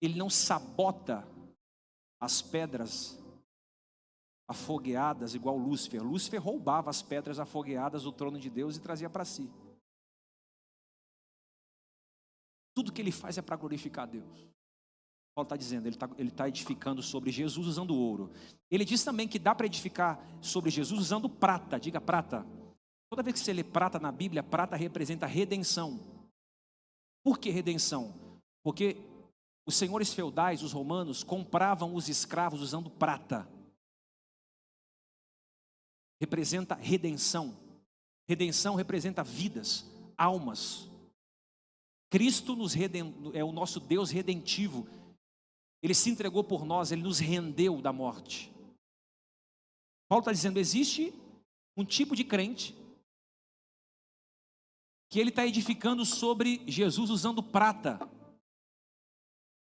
[0.00, 1.28] Ele não sabota
[2.18, 3.18] as pedras
[4.48, 6.02] afogueadas igual Lúcifer.
[6.02, 9.48] Lúcifer roubava as pedras afogueadas do trono de Deus e trazia para si.
[12.80, 14.48] Tudo que ele faz é para glorificar Deus.
[15.34, 18.30] Paulo está dizendo, ele está tá edificando sobre Jesus usando ouro.
[18.70, 22.46] Ele diz também que dá para edificar sobre Jesus usando prata, diga prata.
[23.10, 26.00] Toda vez que você lê prata na Bíblia, prata representa redenção.
[27.22, 28.14] Por que redenção?
[28.62, 28.96] Porque
[29.66, 33.46] os senhores feudais, os romanos, compravam os escravos usando prata.
[36.18, 37.54] Representa redenção.
[38.26, 39.84] Redenção representa vidas,
[40.16, 40.89] almas.
[42.10, 44.86] Cristo nos redem, é o nosso Deus redentivo.
[45.80, 48.52] Ele se entregou por nós, ele nos rendeu da morte.
[50.08, 51.14] Paulo está dizendo: existe
[51.76, 52.74] um tipo de crente
[55.08, 57.98] que ele está edificando sobre Jesus usando prata.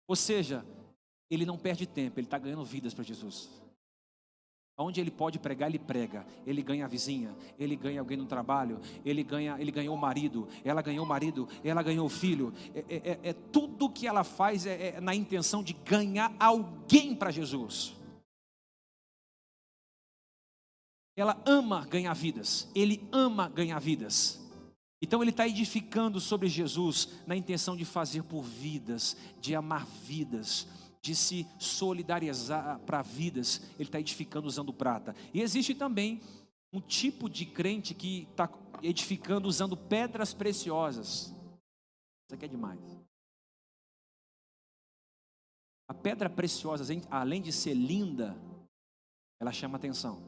[0.06, 0.64] Ou seja,
[1.30, 3.50] ele não perde tempo, ele está ganhando vidas para Jesus.
[4.80, 6.24] Onde ele pode pregar, ele prega.
[6.46, 10.46] Ele ganha a vizinha, ele ganha alguém no trabalho, ele ganha, ele ganhou o marido,
[10.64, 12.54] ela ganhou o marido, ela ganhou o filho.
[12.72, 17.12] É, é, é, é tudo que ela faz é, é na intenção de ganhar alguém
[17.12, 17.96] para Jesus.
[21.16, 24.40] Ela ama ganhar vidas, ele ama ganhar vidas.
[25.02, 30.68] Então ele está edificando sobre Jesus na intenção de fazer por vidas, de amar vidas,
[31.00, 33.60] de se solidarizar para vidas.
[33.74, 35.14] Ele está edificando usando prata.
[35.32, 36.20] E existe também
[36.72, 38.48] um tipo de crente que está
[38.82, 41.34] edificando usando pedras preciosas.
[42.26, 42.80] Isso aqui é demais.
[45.88, 48.36] A pedra preciosa, além de ser linda,
[49.40, 50.20] ela chama atenção.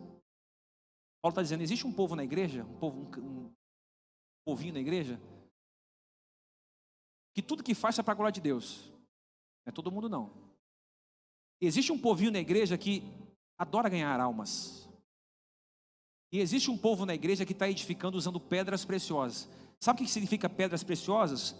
[1.21, 3.53] Paulo está dizendo: existe um povo na igreja, um povo, um,
[4.45, 5.21] povinho na igreja,
[7.35, 8.89] que tudo que faz é para a glória de Deus.
[9.67, 10.50] Não é todo mundo não.
[11.61, 13.03] Existe um povinho na igreja que
[13.59, 14.89] adora ganhar almas.
[16.33, 19.49] E existe um povo na igreja que está edificando usando pedras preciosas.
[19.79, 21.55] Sabe o que significa pedras preciosas?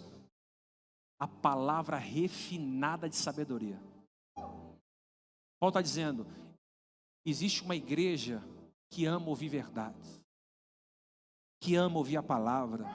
[1.19, 3.79] A palavra refinada de sabedoria.
[4.35, 6.25] Paulo está dizendo:
[7.25, 8.41] existe uma igreja
[8.89, 10.21] que ama ouvir verdades
[11.61, 12.85] que ama ouvir a palavra,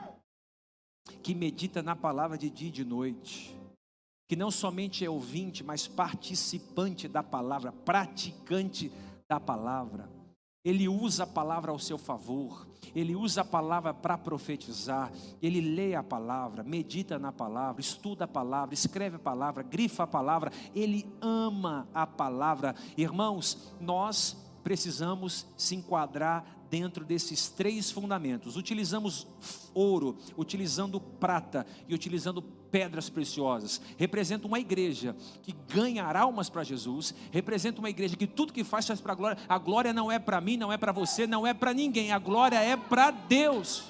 [1.23, 3.56] que medita na palavra de dia e de noite,
[4.28, 8.90] que não somente é ouvinte, mas participante da palavra, praticante
[9.28, 10.10] da palavra.
[10.64, 15.94] Ele usa a palavra ao seu favor, ele usa a palavra para profetizar, ele lê
[15.94, 21.06] a palavra, medita na palavra, estuda a palavra, escreve a palavra, grifa a palavra, ele
[21.20, 22.74] ama a palavra.
[22.96, 28.57] Irmãos, nós precisamos se enquadrar dentro desses três fundamentos.
[28.57, 29.24] Utilizamos
[29.72, 33.81] ouro, utilizando prata e utilizando pedras preciosas.
[33.96, 38.85] Representa uma igreja que ganha almas para Jesus, representa uma igreja que tudo que faz
[38.85, 39.38] faz para a glória.
[39.48, 42.11] A glória não é para mim, não é para você, não é para ninguém.
[42.11, 43.85] A glória é para Deus.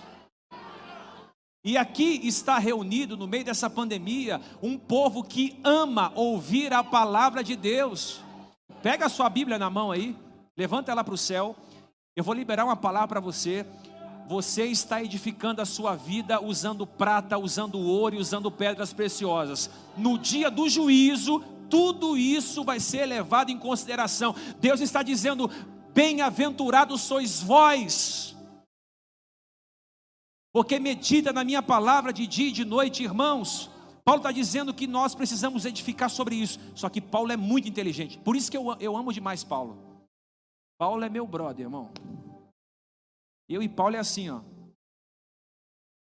[1.64, 7.42] E aqui está reunido no meio dessa pandemia um povo que ama ouvir a palavra
[7.42, 8.20] de Deus.
[8.82, 10.14] Pega a sua Bíblia na mão aí,
[10.56, 11.56] levanta ela para o céu
[12.16, 13.66] eu vou liberar uma palavra para você.
[14.26, 19.70] Você está edificando a sua vida usando prata, usando ouro e usando pedras preciosas.
[19.98, 24.34] No dia do juízo, tudo isso vai ser levado em consideração.
[24.58, 25.50] Deus está dizendo:
[25.92, 28.34] Bem-aventurados sois vós,
[30.54, 33.70] porque medita na minha palavra de dia e de noite, irmãos.
[34.02, 36.58] Paulo está dizendo que nós precisamos edificar sobre isso.
[36.74, 38.18] Só que Paulo é muito inteligente.
[38.18, 39.85] Por isso que eu, eu amo demais Paulo.
[40.78, 41.90] Paulo é meu brother, irmão.
[43.48, 44.42] Eu e Paulo é assim, ó.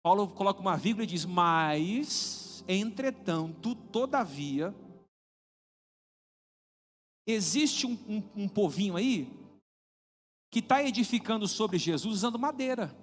[0.03, 4.75] Paulo coloca uma vírgula e diz: Mas, entretanto, todavia,
[7.27, 9.27] existe um, um, um povinho aí
[10.51, 12.95] que está edificando sobre Jesus usando madeira.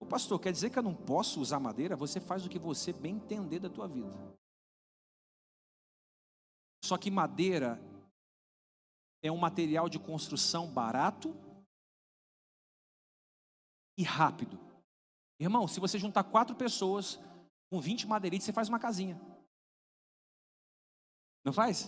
[0.00, 1.94] O pastor, quer dizer que eu não posso usar madeira?
[1.94, 4.10] Você faz o que você bem entender da tua vida.
[6.90, 7.80] Só que madeira
[9.22, 11.32] é um material de construção barato
[13.96, 14.58] e rápido.
[15.38, 17.16] Irmão, se você juntar quatro pessoas
[17.70, 19.16] com 20 madeirites, você faz uma casinha.
[21.44, 21.82] Não faz?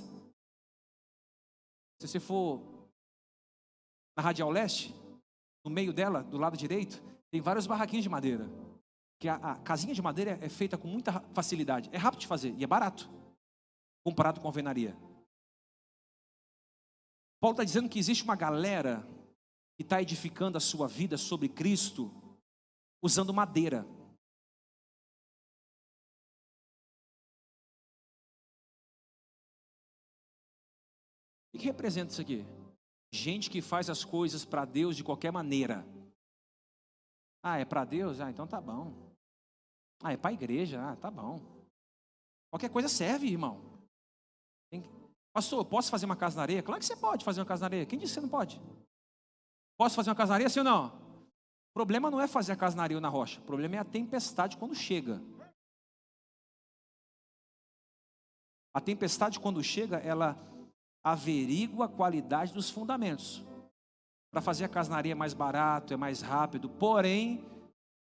[2.00, 2.62] Se você for
[4.16, 4.94] na Radial Leste,
[5.64, 8.48] no meio dela, do lado direito, tem vários barraquinhos de madeira.
[9.18, 11.90] Que a, a casinha de madeira é feita com muita facilidade.
[11.92, 13.10] É rápido de fazer e é barato
[14.04, 14.96] comparado com a alvenaria.
[17.40, 19.04] Paulo está dizendo que existe uma galera
[19.76, 22.10] que está edificando a sua vida sobre Cristo
[23.02, 23.84] usando madeira.
[31.52, 32.44] O que representa isso aqui?
[33.12, 35.84] Gente que faz as coisas para Deus de qualquer maneira.
[37.42, 38.20] Ah, é para Deus?
[38.20, 39.12] Ah, então tá bom.
[40.02, 40.80] Ah, é para a igreja?
[40.80, 41.40] Ah, tá bom.
[42.50, 43.71] Qualquer coisa serve, irmão.
[45.32, 46.62] Pastor, posso fazer uma casa na areia?
[46.62, 47.86] Claro que você pode fazer uma casa na areia.
[47.86, 48.60] Quem disse que você não pode?
[49.78, 50.88] Posso fazer uma casa na areia, sim ou não?
[50.88, 53.40] O problema não é fazer a casa na areia ou na rocha.
[53.40, 55.20] O problema é a tempestade quando chega.
[58.74, 60.36] A tempestade, quando chega, ela
[61.04, 63.42] averigua a qualidade dos fundamentos.
[64.30, 67.44] Para fazer a casa na areia é mais barato, é mais rápido, porém,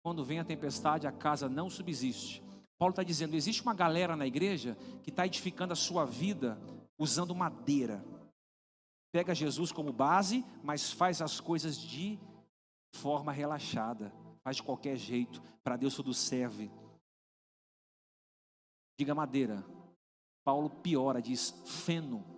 [0.03, 2.43] quando vem a tempestade, a casa não subsiste.
[2.77, 6.57] Paulo está dizendo: existe uma galera na igreja que está edificando a sua vida
[6.97, 8.03] usando madeira.
[9.11, 12.19] Pega Jesus como base, mas faz as coisas de
[12.95, 14.11] forma relaxada,
[14.43, 16.71] faz de qualquer jeito, para Deus tudo serve.
[18.97, 19.63] Diga madeira.
[20.43, 22.32] Paulo piora, diz feno.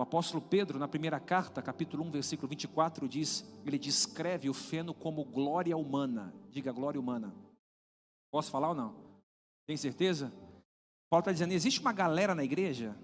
[0.00, 4.94] O apóstolo Pedro, na primeira carta, capítulo 1, versículo 24, diz: ele descreve o feno
[4.94, 6.34] como glória humana.
[6.48, 7.34] Diga glória humana.
[8.30, 8.96] Posso falar ou não?
[9.66, 10.32] Tem certeza?
[11.10, 12.96] Paulo está dizendo: existe uma galera na igreja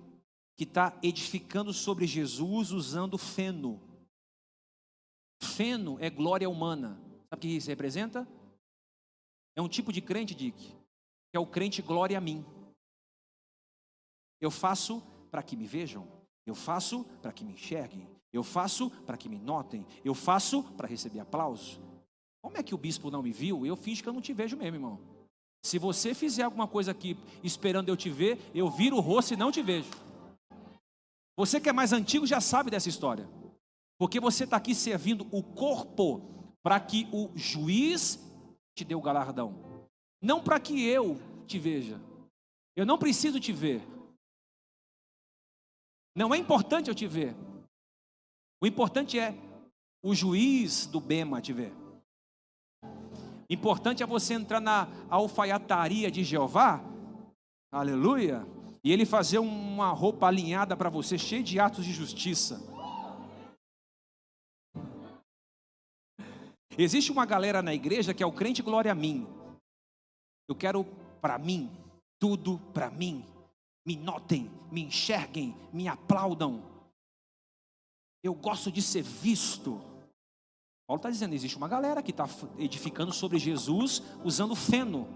[0.56, 3.78] que está edificando sobre Jesus usando feno.
[5.42, 6.98] Feno é glória humana.
[7.28, 8.26] Sabe o que isso representa?
[9.54, 12.42] É um tipo de crente, Dick, que é o crente glória a mim.
[14.40, 16.15] Eu faço para que me vejam,
[16.46, 20.86] eu faço para que me enxerguem, eu faço para que me notem, eu faço para
[20.86, 21.80] receber aplauso.
[22.40, 23.66] Como é que o bispo não me viu?
[23.66, 25.00] Eu finge que eu não te vejo mesmo, irmão.
[25.64, 29.36] Se você fizer alguma coisa aqui esperando eu te ver, eu viro o rosto e
[29.36, 29.90] não te vejo.
[31.36, 33.28] Você que é mais antigo já sabe dessa história.
[33.98, 36.22] Porque você está aqui servindo o corpo
[36.62, 38.18] para que o juiz
[38.76, 39.54] te dê o galardão.
[40.22, 42.00] Não para que eu te veja.
[42.76, 43.82] Eu não preciso te ver.
[46.16, 47.36] Não é importante eu te ver.
[48.62, 49.34] O importante é
[50.02, 51.74] o juiz do Bema te ver.
[53.50, 56.80] Importante é você entrar na alfaiataria de Jeová,
[57.70, 58.46] aleluia,
[58.82, 62.60] e ele fazer uma roupa alinhada para você, cheia de atos de justiça.
[66.78, 69.26] Existe uma galera na igreja que é o crente glória a mim.
[70.48, 70.84] Eu quero
[71.20, 71.70] para mim,
[72.18, 73.35] tudo para mim.
[73.86, 76.62] Me notem, me enxerguem, me aplaudam.
[78.22, 79.78] Eu gosto de ser visto.
[80.86, 82.24] Paulo está dizendo: existe uma galera que está
[82.58, 85.06] edificando sobre Jesus usando feno.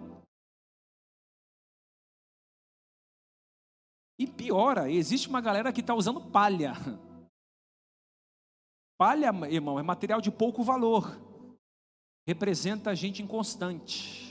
[4.18, 6.74] E piora, existe uma galera que está usando palha.
[8.96, 11.28] Palha, irmão, é material de pouco valor
[12.30, 14.29] representa a gente inconstante.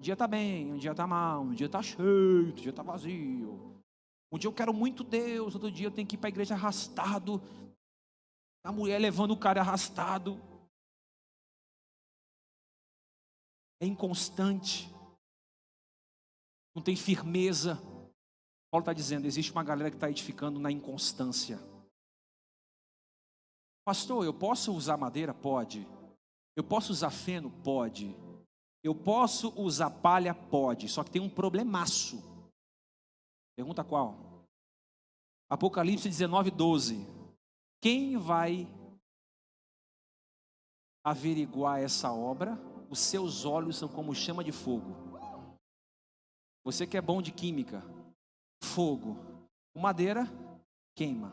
[0.00, 2.82] Um dia está bem, um dia está mal, um dia está cheio, outro dia está
[2.82, 3.78] vazio.
[4.32, 6.54] Um dia eu quero muito Deus, outro dia eu tenho que ir para a igreja
[6.54, 7.38] arrastado.
[8.64, 10.40] A mulher levando o cara arrastado.
[13.78, 14.88] É inconstante.
[16.74, 17.76] Não tem firmeza.
[18.70, 21.58] Paulo está dizendo: existe uma galera que está edificando na inconstância.
[23.84, 25.34] Pastor, eu posso usar madeira?
[25.34, 25.86] Pode.
[26.56, 27.50] Eu posso usar feno?
[27.62, 28.16] Pode.
[28.82, 30.34] Eu posso usar palha?
[30.34, 30.88] Pode.
[30.88, 32.22] Só que tem um problemaço.
[33.56, 34.46] Pergunta qual?
[35.48, 37.06] Apocalipse 19, 12.
[37.82, 38.66] Quem vai
[41.04, 42.58] averiguar essa obra?
[42.88, 44.94] Os seus olhos são como chama de fogo.
[46.64, 47.82] Você que é bom de química,
[48.62, 49.16] fogo.
[49.72, 50.26] Com madeira,
[50.94, 51.32] queima.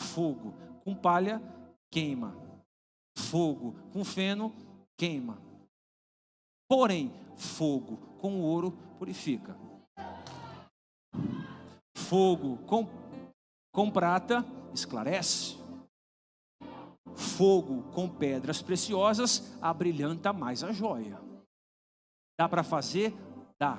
[0.00, 0.52] Fogo.
[0.84, 1.40] Com palha,
[1.90, 2.48] queima
[3.18, 4.54] fogo com feno
[4.96, 5.38] queima.
[6.68, 9.56] Porém, fogo com ouro purifica.
[11.96, 12.86] Fogo com,
[13.72, 14.44] com prata
[14.74, 15.56] esclarece.
[17.16, 21.18] Fogo com pedras preciosas abrilhanta mais a joia.
[22.38, 23.14] Dá para fazer?
[23.58, 23.78] Dá.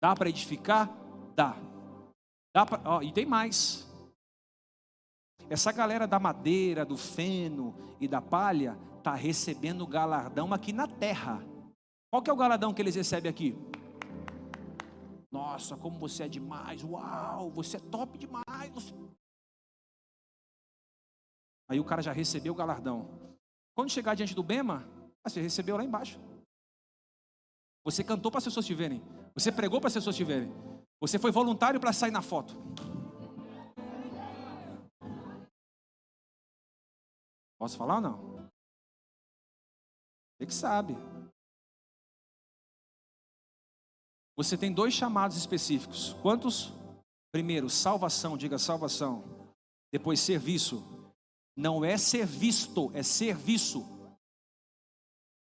[0.00, 0.88] Dá para edificar?
[1.34, 1.56] Dá.
[2.54, 3.86] Dá pra, ó, e tem mais.
[5.50, 11.42] Essa galera da madeira, do feno e da palha está recebendo galardão aqui na terra.
[12.10, 13.54] Qual que é o galardão que eles recebem aqui?
[15.30, 16.82] Nossa, como você é demais!
[16.82, 18.72] Uau, você é top demais!
[18.72, 18.94] Você...
[21.68, 23.08] Aí o cara já recebeu o galardão.
[23.74, 24.88] Quando chegar diante do Bema,
[25.22, 26.18] ah, você recebeu lá embaixo.
[27.84, 29.02] Você cantou para as pessoas te verem.
[29.34, 30.50] Você pregou para as pessoas te verem.
[31.00, 32.54] Você foi voluntário para sair na foto.
[37.58, 38.50] Posso falar ou não?
[40.36, 40.96] Você que sabe.
[44.38, 46.12] Você tem dois chamados específicos.
[46.22, 46.72] Quantos?
[47.32, 49.24] Primeiro, salvação, diga salvação.
[49.90, 51.12] Depois, serviço.
[51.56, 53.84] Não é ser visto, é serviço.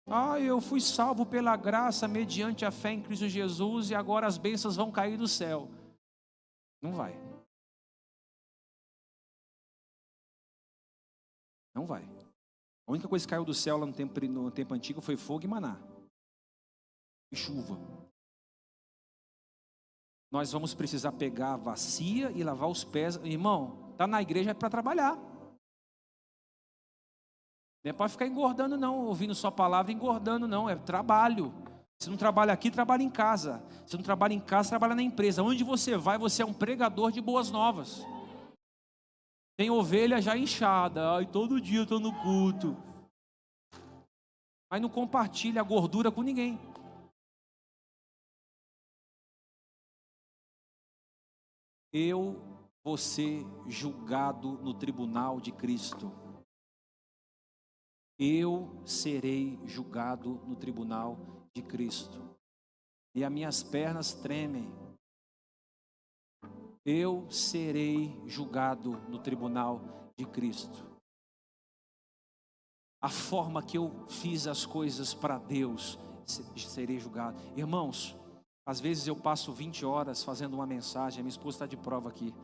[0.07, 4.39] Ah, eu fui salvo pela graça mediante a fé em Cristo Jesus e agora as
[4.39, 5.69] bênçãos vão cair do céu.
[6.81, 7.13] Não vai.
[11.75, 12.03] Não vai.
[12.87, 15.45] A única coisa que caiu do céu lá no tempo, no tempo antigo foi fogo
[15.45, 15.79] e maná.
[17.31, 18.06] E chuva.
[20.31, 23.15] Nós vamos precisar pegar a bacia e lavar os pés.
[23.23, 25.15] Irmão, tá na igreja é para trabalhar.
[27.83, 30.69] Não é para ficar engordando, não, ouvindo sua palavra, engordando, não.
[30.69, 31.53] É trabalho.
[31.99, 33.63] Se não trabalha aqui, trabalha em casa.
[33.85, 35.41] Se não trabalha em casa, trabalha na empresa.
[35.41, 38.05] Onde você vai, você é um pregador de boas novas.
[39.57, 41.13] Tem ovelha já inchada.
[41.13, 42.75] Ai, todo dia eu estou no culto.
[44.69, 46.59] Mas não compartilha a gordura com ninguém.
[51.91, 52.41] Eu
[52.83, 56.11] vou ser julgado no tribunal de Cristo.
[58.19, 61.17] Eu serei julgado no tribunal
[61.53, 62.35] de Cristo.
[63.13, 64.71] E as minhas pernas tremem.
[66.85, 69.81] Eu serei julgado no tribunal
[70.15, 70.85] de Cristo.
[72.99, 75.99] A forma que eu fiz as coisas para Deus,
[76.55, 77.39] serei julgado.
[77.55, 78.16] Irmãos,
[78.67, 82.35] às vezes eu passo 20 horas fazendo uma mensagem, minha esposa está de prova aqui.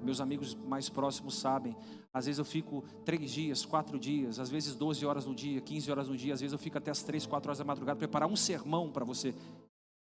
[0.00, 1.76] Meus amigos mais próximos sabem.
[2.14, 5.90] Às vezes eu fico três dias, quatro dias, às vezes 12 horas no dia, 15
[5.90, 8.26] horas no dia, às vezes eu fico até as três, quatro horas da madrugada preparar
[8.26, 9.34] um sermão para você.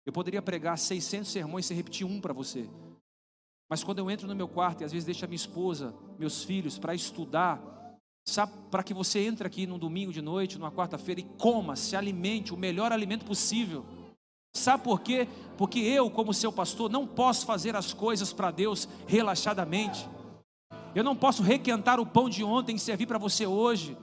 [0.06, 2.70] Eu poderia pregar 600 sermões sem repetir um para você.
[3.70, 6.46] Mas quando eu entro no meu quarto e às vezes deixo a minha esposa, meus
[6.46, 7.62] filhos para estudar,
[8.72, 12.54] para que você entre aqui num domingo de noite, numa quarta-feira e coma, se alimente
[12.54, 13.86] o melhor alimento possível.
[14.56, 15.28] Sabe por quê?
[15.58, 20.08] Porque eu, como seu pastor, não posso fazer as coisas para Deus relaxadamente.
[20.95, 23.97] Eu não posso requentar o pão de ontem e servir para você hoje.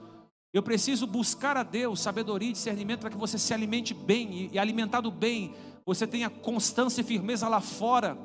[0.53, 4.59] Eu preciso buscar a Deus sabedoria e discernimento para que você se alimente bem e
[4.59, 8.15] alimentado bem, você tenha constância e firmeza lá fora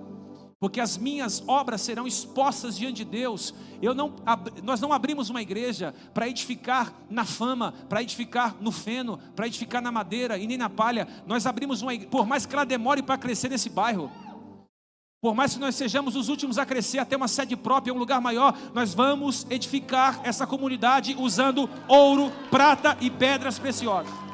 [0.60, 3.54] porque as minhas obras serão expostas diante de Deus.
[3.80, 4.14] Eu não,
[4.62, 9.80] nós não abrimos uma igreja para edificar na fama, para edificar no feno, para edificar
[9.80, 11.06] na madeira e nem na palha.
[11.26, 14.10] Nós abrimos uma igreja, por mais que ela demore para crescer nesse bairro,
[15.20, 18.20] por mais que nós sejamos os últimos a crescer até uma sede própria, um lugar
[18.20, 24.27] maior, nós vamos edificar essa comunidade usando ouro, prata e pedras preciosas.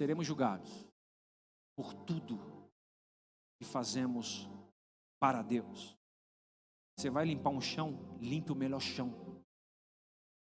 [0.00, 0.88] Seremos julgados
[1.76, 2.40] por tudo
[3.58, 4.48] que fazemos
[5.20, 5.94] para Deus.
[6.96, 9.12] Você vai limpar um chão, limpe o melhor chão.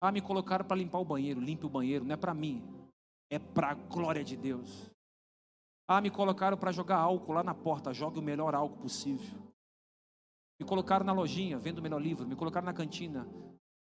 [0.02, 2.68] Ah, me colocaram para limpar o banheiro, limpe o banheiro, não é para mim,
[3.30, 4.90] é para a glória de Deus.
[5.88, 9.40] Ah, me colocaram para jogar álcool lá na porta, jogue o melhor álcool possível.
[10.60, 12.28] Me colocaram na lojinha, vendo o melhor livro.
[12.28, 13.28] Me colocaram na cantina,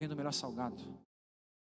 [0.02, 0.82] vendo o melhor salgado.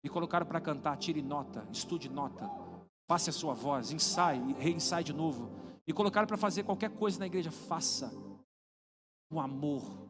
[0.04, 2.71] Me colocaram para cantar, tire nota, estude nota.
[3.12, 5.50] Passe a sua voz, ensaie, reensaie de novo.
[5.86, 8.10] E colocaram para fazer qualquer coisa na igreja, faça
[9.28, 10.08] com amor.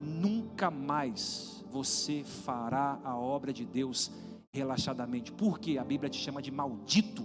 [0.00, 4.10] Nunca mais você fará a obra de Deus
[4.52, 5.30] relaxadamente.
[5.30, 7.22] Porque a Bíblia te chama de maldito.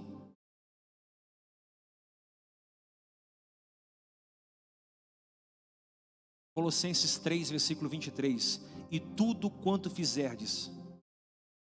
[6.56, 8.62] Colossenses 3, versículo 23.
[8.92, 10.70] E tudo quanto fizerdes,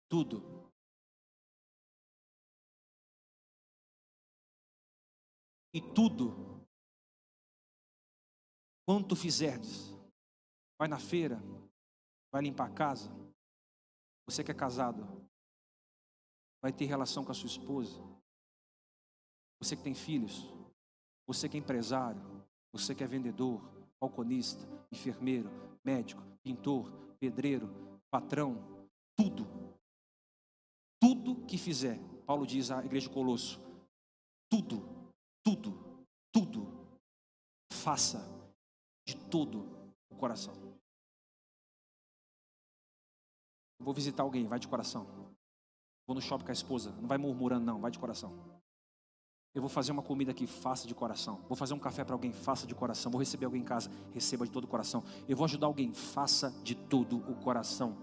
[0.08, 0.57] tudo
[5.80, 6.66] tudo
[8.86, 9.94] quanto fizerdes.
[10.78, 11.42] Vai na feira,
[12.32, 13.10] vai limpar a casa.
[14.26, 15.28] Você que é casado,
[16.62, 18.00] vai ter relação com a sua esposa.
[19.60, 20.46] Você que tem filhos,
[21.26, 22.22] você que é empresário,
[22.72, 23.60] você que é vendedor,
[24.00, 25.50] balconista, enfermeiro,
[25.84, 29.46] médico, pintor, pedreiro, patrão, tudo.
[31.00, 33.60] Tudo que fizer, Paulo diz à igreja de Colosso,
[34.50, 34.97] tudo
[35.48, 36.66] tudo, tudo,
[37.72, 38.18] faça
[39.06, 39.64] de todo
[40.10, 40.54] o coração.
[43.80, 45.06] Vou visitar alguém, vai de coração.
[46.06, 48.60] Vou no shopping com a esposa, não vai murmurando, não, vai de coração.
[49.54, 51.36] Eu vou fazer uma comida aqui, faça de coração.
[51.48, 53.10] Vou fazer um café para alguém, faça de coração.
[53.10, 55.02] Vou receber alguém em casa, receba de todo o coração.
[55.26, 57.96] Eu vou ajudar alguém, faça de todo o coração.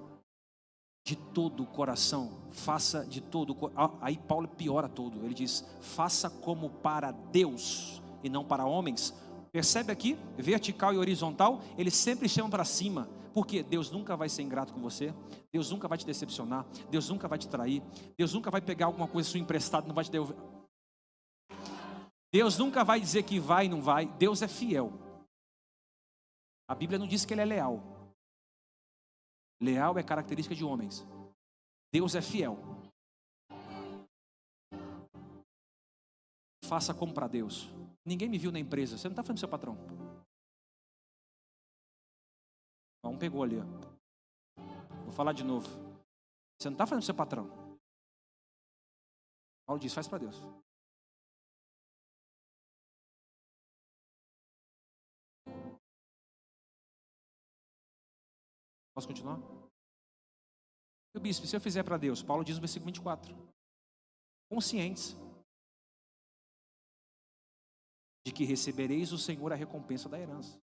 [1.06, 3.56] De todo o coração, faça de todo.
[4.02, 9.14] Aí Paulo piora todo, ele diz: faça como para Deus e não para homens.
[9.52, 14.42] Percebe aqui, vertical e horizontal, ele sempre chama para cima, porque Deus nunca vai ser
[14.42, 15.14] ingrato com você,
[15.54, 17.82] Deus nunca vai te decepcionar, Deus nunca vai te trair,
[18.18, 20.36] Deus nunca vai pegar alguma coisa sua emprestada, não vai te devolver.
[22.34, 24.92] Deus nunca vai dizer que vai e não vai, Deus é fiel.
[26.68, 27.95] A Bíblia não diz que ele é leal.
[29.62, 31.06] Leal é característica de homens.
[31.92, 32.58] Deus é fiel.
[36.64, 37.68] Faça como para Deus.
[38.04, 38.98] Ninguém me viu na empresa.
[38.98, 39.78] Você não está falando do seu patrão.
[43.04, 43.58] Um pegou ali.
[45.04, 45.68] Vou falar de novo.
[46.60, 47.48] Você não está falando do seu patrão.
[49.66, 50.36] Paulo diz: faz para Deus.
[58.96, 59.38] Posso continuar?
[61.14, 63.36] O bispo, se eu fizer para Deus, Paulo diz no versículo 24:
[64.50, 65.16] conscientes
[68.26, 70.58] de que recebereis o Senhor a recompensa da herança.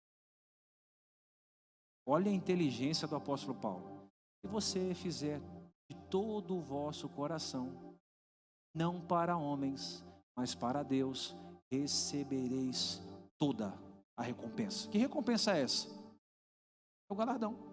[2.06, 4.10] Olha a inteligência do apóstolo Paulo.
[4.40, 5.40] Se você fizer
[5.88, 7.96] de todo o vosso coração,
[8.74, 10.04] não para homens,
[10.36, 11.36] mas para Deus,
[11.70, 13.00] recebereis
[13.38, 13.72] toda
[14.16, 14.88] a recompensa.
[14.90, 15.88] Que recompensa é essa?
[15.88, 17.71] É o galardão.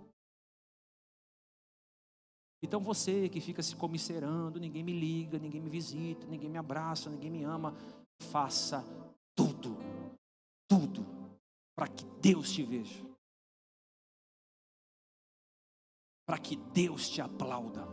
[2.61, 7.09] Então você que fica se comiserando, ninguém me liga, ninguém me visita, ninguém me abraça,
[7.09, 7.73] ninguém me ama,
[8.31, 8.83] faça
[9.35, 9.77] tudo,
[10.67, 11.05] tudo,
[11.75, 13.01] para que Deus te veja,
[16.25, 17.87] para que Deus te aplauda.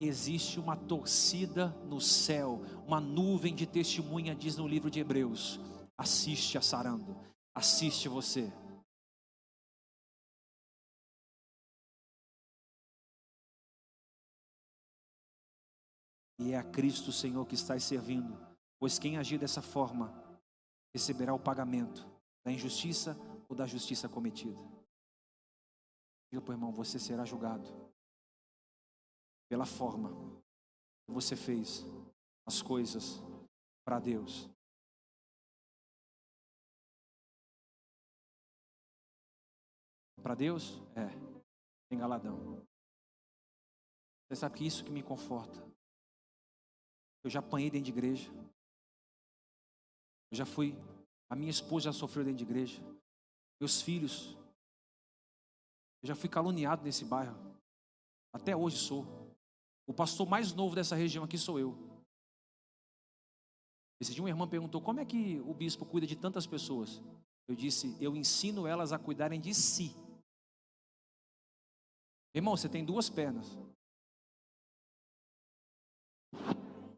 [0.00, 5.58] Existe uma torcida no céu, uma nuvem de testemunha, diz no livro de Hebreus.
[5.98, 7.16] Assiste a sarando,
[7.54, 8.52] assiste você.
[16.38, 18.46] E é a Cristo Senhor que estás servindo
[18.78, 20.12] Pois quem agir dessa forma
[20.92, 22.04] receberá o pagamento
[22.44, 23.16] da injustiça
[23.48, 24.60] ou da justiça cometida.
[26.30, 27.66] Diga para o irmão: você será julgado
[29.48, 30.10] pela forma
[31.06, 31.84] que você fez
[32.44, 33.20] as coisas
[33.84, 34.50] para Deus.
[40.22, 40.82] Para Deus?
[40.96, 41.08] É,
[41.88, 42.66] tem galadão.
[44.28, 45.75] Você sabe que isso que me conforta.
[47.26, 48.30] Eu já apanhei dentro de igreja.
[50.30, 50.76] Eu já fui,
[51.28, 52.80] a minha esposa já sofreu dentro de igreja,
[53.60, 54.36] meus filhos,
[56.02, 57.36] eu já fui caluniado nesse bairro,
[58.32, 59.04] até hoje sou.
[59.88, 61.76] O pastor mais novo dessa região aqui sou eu.
[64.00, 67.02] Esse dia uma irmã perguntou como é que o bispo cuida de tantas pessoas.
[67.48, 69.96] Eu disse, eu ensino elas a cuidarem de si.
[72.32, 73.58] Irmão, você tem duas pernas.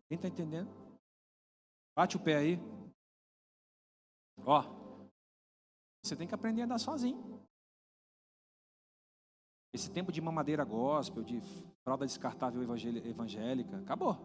[0.09, 0.71] Quem está entendendo?
[1.95, 2.57] Bate o pé aí.
[4.47, 4.63] Ó,
[6.03, 7.47] você tem que aprender a andar sozinho.
[9.75, 11.41] Esse tempo de mamadeira gospel, de
[11.85, 14.17] fralda descartável evangélica, acabou.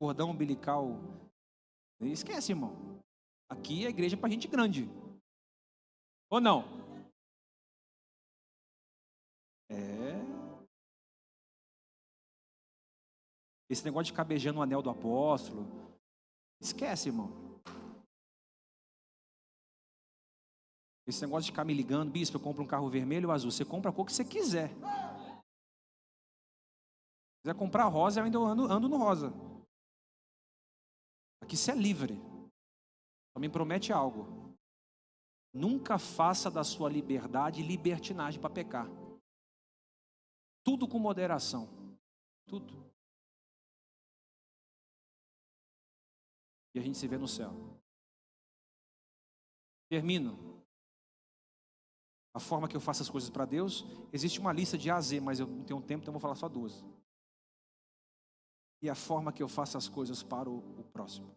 [0.00, 0.96] Cordão umbilical,
[2.00, 3.02] esquece, irmão.
[3.48, 4.88] Aqui é igreja para gente grande.
[6.30, 6.64] Ou não?
[9.68, 10.31] É.
[13.72, 15.66] Esse negócio de cabejando o anel do apóstolo,
[16.60, 17.30] esquece, irmão.
[21.06, 23.50] Esse negócio de ficar me ligando, bispo, eu compro um carro vermelho ou azul.
[23.50, 24.68] Você compra a cor que você quiser.
[24.68, 24.74] Se
[27.44, 29.32] quiser comprar rosa, eu ainda ando, ando no rosa.
[31.40, 32.20] Aqui você é livre.
[33.32, 34.54] Só me promete algo.
[35.50, 38.86] Nunca faça da sua liberdade libertinagem para pecar.
[40.62, 41.70] Tudo com moderação.
[42.46, 42.91] Tudo.
[46.74, 47.52] E a gente se vê no céu.
[49.88, 50.52] Termino
[52.34, 55.00] a forma que eu faço as coisas para Deus, existe uma lista de A a
[55.00, 56.82] Z, mas eu não tenho tempo, então vou falar só duas.
[58.80, 61.34] E a forma que eu faço as coisas para o, o próximo.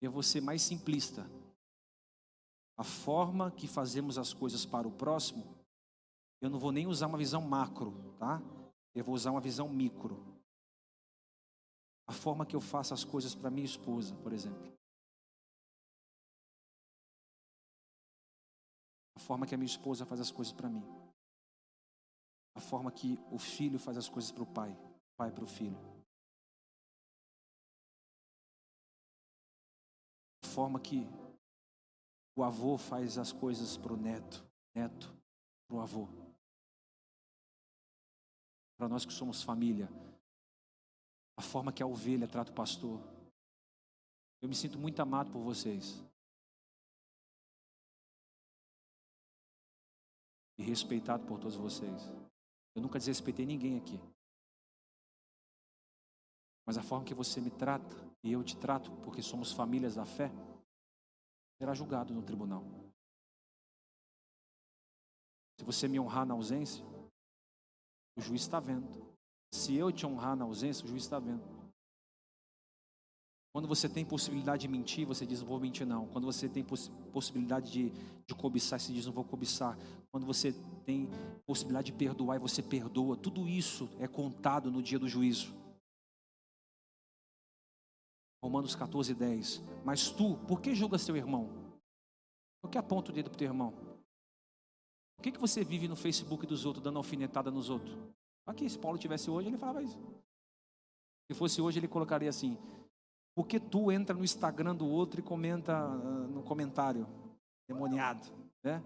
[0.00, 1.26] Eu vou ser mais simplista.
[2.76, 5.56] A forma que fazemos as coisas para o próximo,
[6.40, 8.42] eu não vou nem usar uma visão macro, tá?
[8.94, 10.31] Eu vou usar uma visão micro.
[12.12, 14.70] A forma que eu faço as coisas para minha esposa, por exemplo.
[19.22, 20.84] forma que a minha esposa faz as coisas para mim.
[22.54, 25.46] A forma que o filho faz as coisas para o pai, o pai para o
[25.46, 25.78] filho.
[30.44, 31.06] A forma que
[32.36, 34.44] o avô faz as coisas para o neto,
[34.74, 35.16] neto
[35.66, 36.06] para o avô.
[38.76, 39.88] Para nós que somos família,
[41.36, 43.00] a forma que a ovelha trata o pastor.
[44.40, 46.02] Eu me sinto muito amado por vocês.
[50.58, 52.02] E respeitado por todos vocês.
[52.74, 53.98] Eu nunca desrespeitei ninguém aqui.
[56.64, 60.04] Mas a forma que você me trata e eu te trato, porque somos famílias da
[60.04, 60.30] fé,
[61.58, 62.64] será julgado no tribunal.
[65.58, 66.84] Se você me honrar na ausência,
[68.16, 69.11] o juiz está vendo.
[69.52, 71.42] Se eu te honrar na ausência, o juiz está vendo.
[73.52, 76.08] Quando você tem possibilidade de mentir, você diz, não vou mentir não.
[76.08, 77.90] Quando você tem poss possibilidade de,
[78.26, 79.76] de cobiçar, você diz, não vou cobiçar.
[80.10, 80.54] Quando você
[80.86, 81.10] tem
[81.44, 83.14] possibilidade de perdoar você perdoa.
[83.14, 85.54] Tudo isso é contado no dia do juízo.
[88.42, 89.62] Romanos 14, 10.
[89.84, 91.50] Mas tu, por que julgas teu irmão?
[92.62, 93.72] Por que aponta o dedo para teu irmão?
[95.16, 97.94] Por que, que você vive no Facebook dos outros, dando alfinetada nos outros?
[98.46, 99.98] Aqui, se Paulo tivesse hoje, ele falava isso.
[101.30, 102.58] Se fosse hoje, ele colocaria assim:
[103.34, 107.06] Por que tu entra no Instagram do outro e comenta uh, no comentário?
[107.68, 108.30] Demoniado,
[108.62, 108.82] né?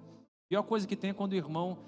[0.48, 1.78] Pior coisa que tem é quando o irmão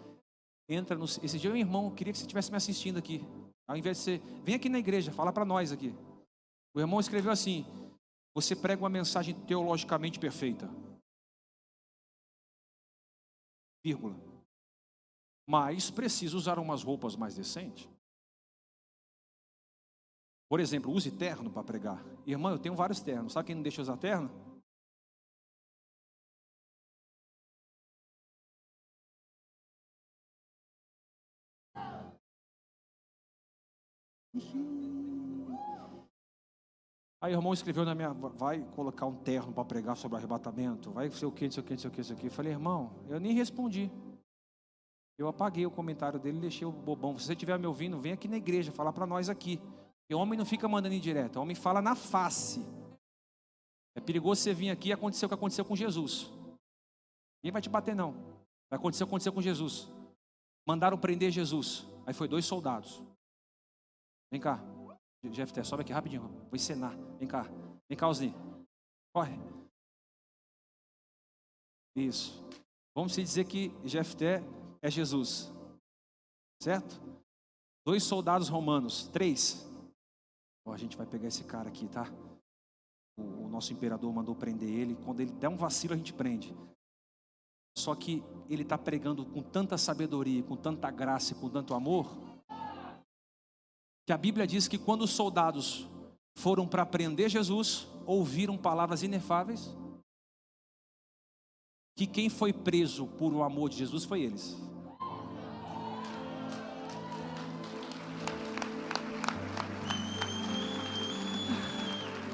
[0.68, 1.04] entra no.
[1.04, 3.24] Esse dia, o irmão queria que você estivesse me assistindo aqui.
[3.66, 5.94] Ao invés de você, vem aqui na igreja, fala para nós aqui.
[6.74, 7.66] O irmão escreveu assim:
[8.34, 10.68] Você prega uma mensagem teologicamente perfeita.
[13.84, 14.27] Vírgula.
[15.50, 17.88] Mas precisa usar umas roupas mais decentes.
[20.46, 22.04] Por exemplo, use terno para pregar.
[22.26, 23.32] Irmão, eu tenho vários ternos.
[23.32, 24.30] Sabe quem não deixa usar terno?
[37.22, 41.10] Aí o irmão escreveu na minha, vai colocar um terno para pregar sobre arrebatamento, vai
[41.10, 42.26] ser o que, não sei o que, não sei o que, não sei o que.
[42.26, 43.90] Eu falei, irmão, eu nem respondi.
[45.18, 47.18] Eu apaguei o comentário dele deixei o bobão.
[47.18, 49.60] Se você estiver me ouvindo, vem aqui na igreja falar para nós aqui.
[50.08, 52.64] E o homem não fica mandando o homem fala na face.
[53.96, 56.30] É perigoso você vir aqui e acontecer o que aconteceu com Jesus.
[57.42, 58.12] Ninguém vai te bater, não.
[58.70, 59.88] Vai acontecer o que aconteceu com Jesus.
[60.64, 61.84] Mandaram prender Jesus.
[62.06, 63.02] Aí foi dois soldados.
[64.30, 64.62] Vem cá.
[65.24, 66.22] Jefté, sobe aqui rapidinho.
[66.22, 66.96] Vou encenar.
[67.18, 67.42] Vem cá.
[67.88, 68.32] Vem cá, Osni.
[69.12, 69.36] Corre.
[71.96, 72.40] Isso.
[72.94, 74.42] Vamos se dizer que Jefté
[74.82, 75.52] é Jesus.
[76.62, 77.00] Certo?
[77.86, 79.08] Dois soldados romanos.
[79.08, 79.66] Três.
[80.64, 82.06] Oh, a gente vai pegar esse cara aqui, tá?
[83.16, 84.96] O, o nosso imperador mandou prender ele.
[85.04, 86.54] Quando ele der um vacilo, a gente prende.
[87.76, 92.28] Só que ele está pregando com tanta sabedoria, com tanta graça e com tanto amor
[94.08, 95.86] que a Bíblia diz que quando os soldados
[96.34, 99.76] foram para prender Jesus, ouviram palavras inefáveis,
[101.98, 104.56] que quem foi preso por o amor de Jesus foi eles.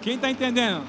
[0.02, 0.86] Quem está entendendo?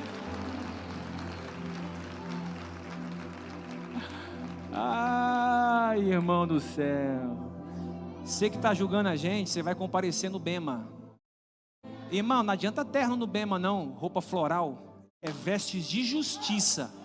[4.73, 7.37] Ai, irmão do céu.
[8.25, 10.85] Você que está julgando a gente, você vai comparecer no Bema.
[12.11, 13.91] Irmão, não adianta terno no Bema, não.
[13.91, 15.07] Roupa floral.
[15.21, 17.04] É vestes de justiça.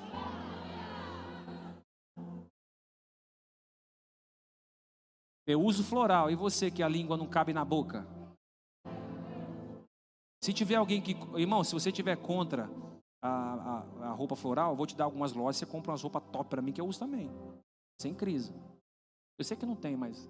[5.53, 6.31] Eu uso floral.
[6.31, 8.07] E você que a língua não cabe na boca?
[10.43, 11.13] Se tiver alguém que.
[11.37, 12.69] Irmão, se você tiver contra
[13.23, 15.57] a, a, a roupa floral, eu vou te dar algumas lojas.
[15.57, 17.31] Você compra umas roupas top para mim que eu uso também.
[18.01, 18.53] Sem crise.
[19.39, 20.29] Eu sei que não tem, mas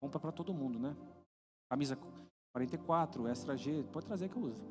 [0.00, 0.96] Compra para todo mundo, né?
[1.70, 1.96] Camisa
[2.54, 4.64] 44, extra G, pode trazer que eu uso.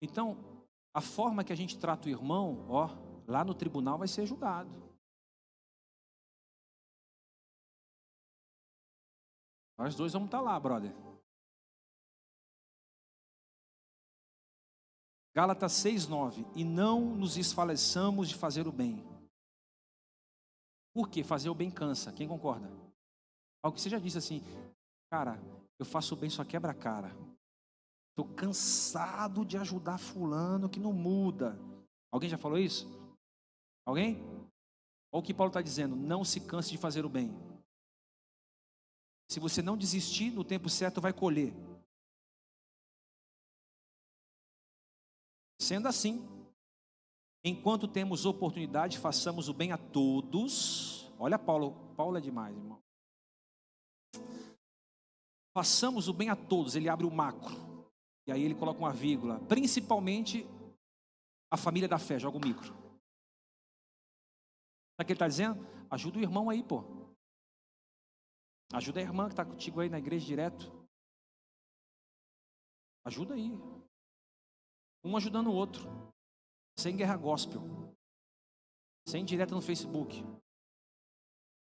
[0.00, 0.38] Então,
[0.94, 2.88] a forma que a gente trata o irmão, ó,
[3.28, 4.70] lá no tribunal vai ser julgado.
[9.76, 10.92] Nós dois vamos estar tá lá, brother.
[15.36, 19.06] Gálatas 6:9 E não nos esfaleçamos de fazer o bem
[20.98, 21.22] por quê?
[21.22, 22.12] Fazer o bem cansa.
[22.12, 22.66] Quem concorda?
[23.62, 24.42] Algo que você já disse assim,
[25.08, 25.40] cara,
[25.78, 27.16] eu faço o bem só quebra a cara.
[28.10, 31.56] Estou cansado de ajudar fulano que não muda.
[32.10, 32.88] Alguém já falou isso?
[33.88, 34.18] Alguém?
[35.10, 37.30] Olha o que Paulo está dizendo: não se canse de fazer o bem.
[39.30, 41.54] Se você não desistir, no tempo certo vai colher.
[45.60, 46.38] Sendo assim,
[47.44, 51.10] Enquanto temos oportunidade, façamos o bem a todos.
[51.18, 52.82] Olha Paulo, Paulo é demais, irmão.
[55.56, 57.56] Façamos o bem a todos, ele abre o macro.
[58.26, 60.46] E aí ele coloca uma vírgula, principalmente
[61.50, 62.87] a família da fé, joga o micro.
[65.02, 65.64] O que ele está dizendo?
[65.90, 66.84] Ajuda o irmão aí, pô.
[68.72, 70.70] Ajuda a irmã que está contigo aí na igreja direto.
[73.04, 73.52] Ajuda aí.
[75.04, 75.88] Um ajudando o outro.
[76.78, 77.62] Sem guerra gospel.
[79.06, 80.22] Sem direto no Facebook.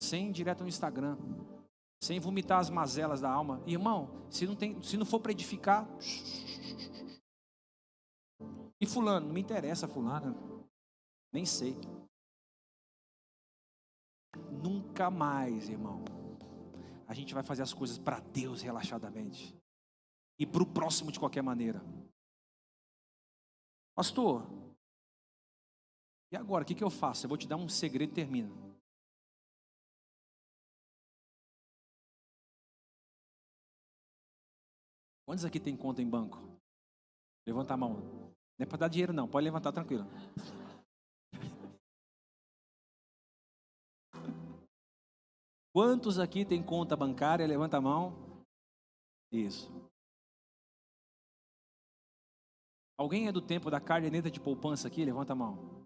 [0.01, 1.17] Sem direto no Instagram.
[2.01, 3.61] Sem vomitar as mazelas da alma.
[3.65, 5.85] Irmão, se não, tem, se não for para edificar.
[8.79, 10.69] E fulano, não me interessa fulano.
[11.33, 11.75] Nem sei.
[14.51, 16.03] Nunca mais, irmão.
[17.07, 19.55] A gente vai fazer as coisas para Deus relaxadamente.
[20.39, 21.81] E para o próximo de qualquer maneira.
[23.95, 24.45] Pastor,
[26.31, 27.25] e agora, o que, que eu faço?
[27.25, 28.75] Eu vou te dar um segredo e termino.
[35.25, 36.37] Quantos aqui tem conta em banco?
[37.47, 37.93] Levanta a mão.
[38.57, 39.27] Não é para dar dinheiro, não.
[39.27, 40.05] Pode levantar tranquilo.
[45.75, 47.45] Quantos aqui tem conta bancária?
[47.45, 48.45] Levanta a mão.
[49.29, 49.69] Isso.
[52.97, 55.03] Alguém é do tempo da caderneta de poupança aqui?
[55.03, 55.85] Levanta a mão.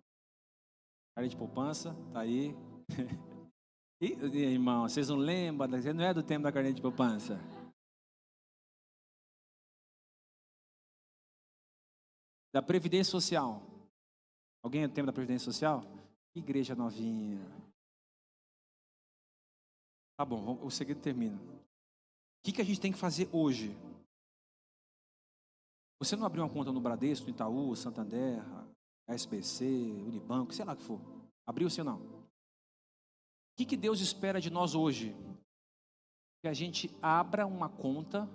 [1.16, 2.54] Caderneta de poupança, tá aí.
[4.00, 5.82] e, irmão, vocês não lembram?
[5.82, 7.40] Você não é do tempo da caderneta de poupança?
[12.54, 13.64] Da Previdência Social.
[14.62, 15.82] Alguém é do tempo da Previdência Social?
[16.36, 17.69] Igreja novinha.
[20.20, 21.38] Tá bom, o segredo termina.
[21.38, 23.74] O que, que a gente tem que fazer hoje?
[25.98, 28.44] Você não abriu uma conta no Bradesco, no Itaú, Santander,
[29.08, 31.00] SBC, Unibanco, sei lá que for.
[31.48, 32.02] Abriu ou não?
[32.02, 32.30] O
[33.56, 35.16] que, que Deus espera de nós hoje?
[36.42, 38.28] Que a gente abra uma conta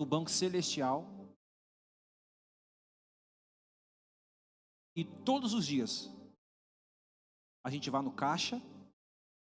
[0.00, 1.06] no Banco Celestial
[4.96, 6.10] e todos os dias
[7.64, 8.60] a gente vá no caixa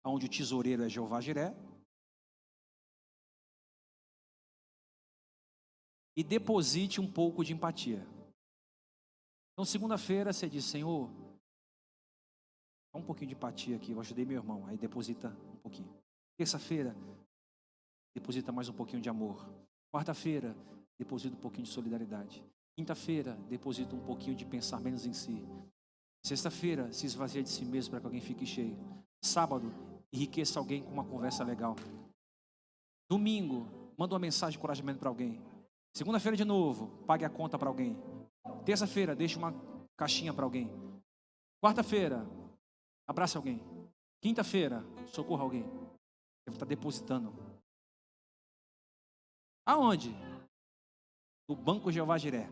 [0.04, 1.54] onde o tesoureiro é Jeová Jiré,
[6.16, 8.06] e deposite um pouco de empatia.
[9.52, 11.10] Então, segunda-feira, você diz, Senhor,
[12.92, 15.94] dá um pouquinho de empatia aqui, eu ajudei meu irmão, aí deposita um pouquinho.
[16.36, 16.94] Terça-feira,
[18.14, 19.46] deposita mais um pouquinho de amor.
[19.94, 20.56] Quarta-feira,
[20.98, 22.44] deposita um pouquinho de solidariedade.
[22.76, 25.46] Quinta-feira, deposita um pouquinho de pensar menos em si.
[26.24, 28.76] Sexta-feira, se esvazia de si mesmo para que alguém fique cheio.
[29.22, 29.70] Sábado,
[30.12, 31.74] enriqueça alguém com uma conversa legal.
[33.10, 35.40] Domingo, manda uma mensagem de encorajamento para alguém.
[35.94, 37.96] Segunda-feira de novo, pague a conta para alguém.
[38.64, 39.52] Terça-feira, deixe uma
[39.96, 40.70] caixinha para alguém.
[41.62, 42.26] Quarta-feira,
[43.06, 43.60] abrace alguém.
[44.20, 45.64] Quinta-feira, socorra alguém.
[46.44, 47.32] Deve estar depositando.
[49.66, 50.10] Aonde?
[51.48, 52.48] No Banco Jeová Jiré.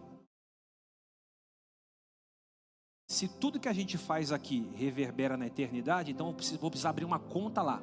[3.11, 6.91] Se tudo que a gente faz aqui reverbera na eternidade, então eu preciso, vou precisar
[6.91, 7.83] abrir uma conta lá.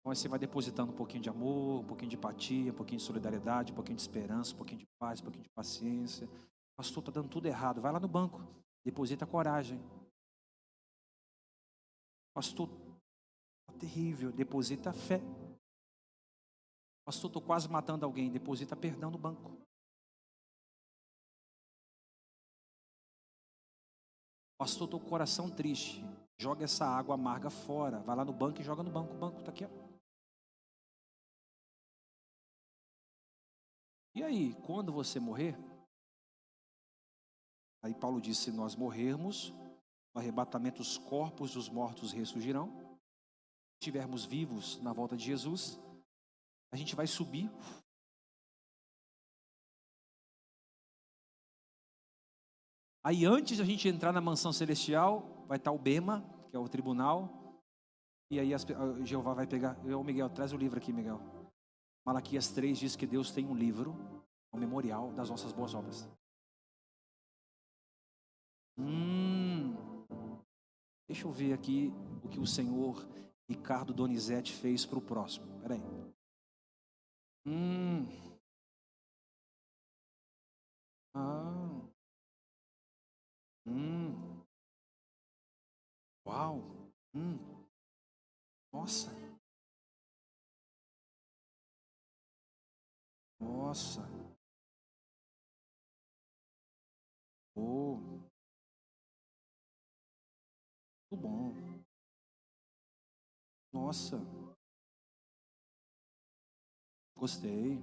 [0.00, 3.04] Então você vai depositando um pouquinho de amor, um pouquinho de empatia, um pouquinho de
[3.04, 6.28] solidariedade, um pouquinho de esperança, um pouquinho de paz, um pouquinho de paciência.
[6.76, 7.80] Pastor, está dando tudo errado.
[7.80, 8.42] Vai lá no banco,
[8.84, 9.80] deposita coragem.
[12.34, 12.68] Pastor,
[13.82, 15.20] terrível, deposita fé.
[17.04, 19.60] Pastor, estou quase matando alguém, deposita perdão no banco.
[24.56, 26.00] Pastor, estou com o coração triste.
[26.38, 27.98] Joga essa água amarga fora.
[27.98, 29.14] Vai lá no banco e joga no banco.
[29.14, 29.64] O banco está aqui.
[29.64, 29.68] Ó.
[34.14, 35.56] E aí, quando você morrer?
[37.82, 39.50] Aí Paulo disse: se nós morrermos,
[40.14, 42.91] no arrebatamento os corpos dos mortos ressurgirão
[43.82, 45.76] estivermos vivos na volta de Jesus,
[46.70, 47.50] a gente vai subir.
[53.04, 56.58] Aí antes de a gente entrar na mansão celestial, vai estar o Bema, que é
[56.60, 57.60] o tribunal.
[58.30, 58.64] E aí as,
[59.02, 59.76] Jeová vai pegar.
[59.84, 61.20] Eu, Miguel, traz o livro aqui, Miguel.
[62.06, 63.96] Malaquias 3 diz que Deus tem um livro,
[64.52, 66.08] um memorial das nossas boas obras.
[68.78, 69.74] Hum,
[71.08, 73.04] deixa eu ver aqui o que o Senhor
[73.52, 75.60] Ricardo Donizete fez para o próximo.
[75.60, 75.78] Peraí.
[77.44, 78.06] Hum.
[81.14, 81.82] Ah.
[83.66, 84.42] Hum.
[86.24, 86.90] Uau.
[87.14, 87.66] Hum.
[88.72, 89.10] Nossa.
[93.38, 94.00] Nossa.
[97.54, 97.96] Oh.
[101.10, 101.71] Muito bom.
[103.72, 104.18] Nossa.
[107.16, 107.78] Gostei.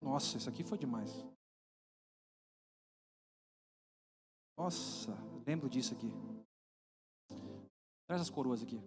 [0.00, 1.10] Nossa, isso aqui foi demais.
[4.56, 5.12] Nossa,
[5.46, 6.08] lembro disso aqui.
[8.06, 8.80] Traz as coroas aqui.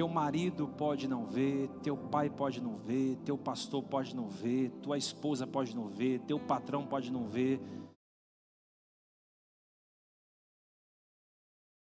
[0.00, 4.70] Teu marido pode não ver, teu pai pode não ver, teu pastor pode não ver,
[4.80, 7.60] tua esposa pode não ver, teu patrão pode não ver.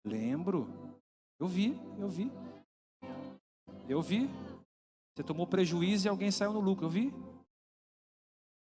[0.05, 0.67] Lembro,
[1.39, 2.33] eu vi, eu vi,
[3.89, 4.29] eu vi.
[5.15, 7.15] Você tomou prejuízo e alguém saiu no lucro, eu vi.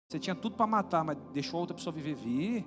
[0.10, 2.66] Você tinha tudo para matar, mas deixou outra pessoa viver, vi.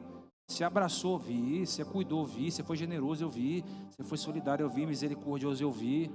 [0.49, 1.67] Você abraçou, vi.
[1.67, 2.53] Você cuidou, vi.
[2.53, 3.65] Você foi generoso, eu vi.
[3.91, 4.87] Você foi solidário, eu vi.
[4.87, 6.09] Misericordioso, eu vi.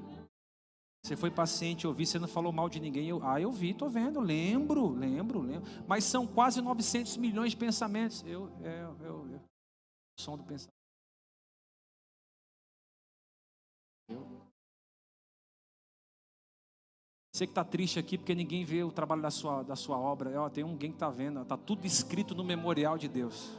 [1.05, 3.09] Você foi paciente, eu vi, você não falou mal de ninguém.
[3.09, 5.69] Eu, ah, eu vi, estou vendo, lembro, lembro, lembro.
[5.85, 8.23] Mas são quase 900 milhões de pensamentos.
[8.25, 9.41] Eu, é, eu, eu, eu.
[10.17, 10.71] som do pensamento.
[14.07, 14.41] Eu.
[17.35, 20.49] Você que está triste aqui porque ninguém vê o trabalho da sua, da sua obra.
[20.51, 23.57] Tem alguém que está vendo, está tudo escrito no memorial de Deus.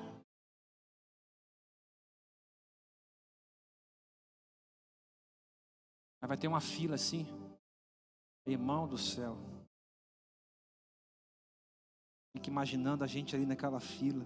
[6.24, 7.26] Aí vai ter uma fila assim.
[8.46, 9.36] Irmão do céu.
[12.34, 14.24] Fica imaginando a gente ali naquela fila.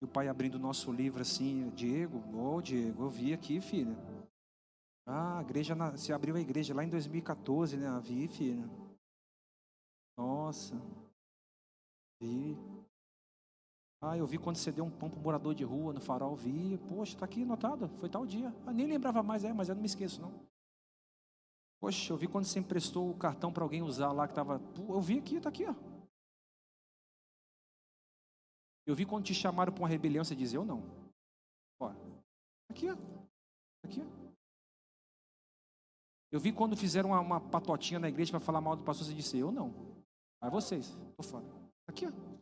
[0.00, 3.60] E o pai abrindo o nosso livro assim, Diego, ô oh, Diego, eu vi aqui,
[3.60, 3.96] filho.
[5.04, 7.88] Ah, a igreja, se abriu a igreja lá em 2014, né?
[8.04, 8.70] Vi, filho.
[10.16, 10.76] Nossa.
[12.20, 12.56] Vi.
[14.04, 16.34] Ah, eu vi quando você deu um pão para um morador de rua no farol,
[16.34, 16.76] vi.
[16.88, 18.52] Poxa, está aqui anotado, foi tal dia.
[18.66, 20.32] Ah, nem lembrava mais, é, mas eu não me esqueço, não.
[21.80, 24.60] Poxa, eu vi quando você emprestou o cartão para alguém usar lá que estava.
[24.76, 25.74] Eu vi aqui, está aqui, ó.
[28.84, 30.82] Eu vi quando te chamaram para uma rebelião, você dizia, eu não.
[31.78, 31.92] Ó,
[32.68, 32.96] aqui, ó.
[33.84, 34.22] Aqui, ó.
[36.32, 39.14] Eu vi quando fizeram uma, uma patotinha na igreja para falar mal do pastor, você
[39.14, 39.72] disse, eu não.
[40.40, 41.44] Vai vocês, estou fora.
[41.86, 42.41] Aqui, ó.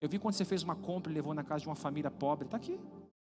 [0.00, 2.46] Eu vi quando você fez uma compra e levou na casa de uma família pobre.
[2.46, 2.78] Está aqui.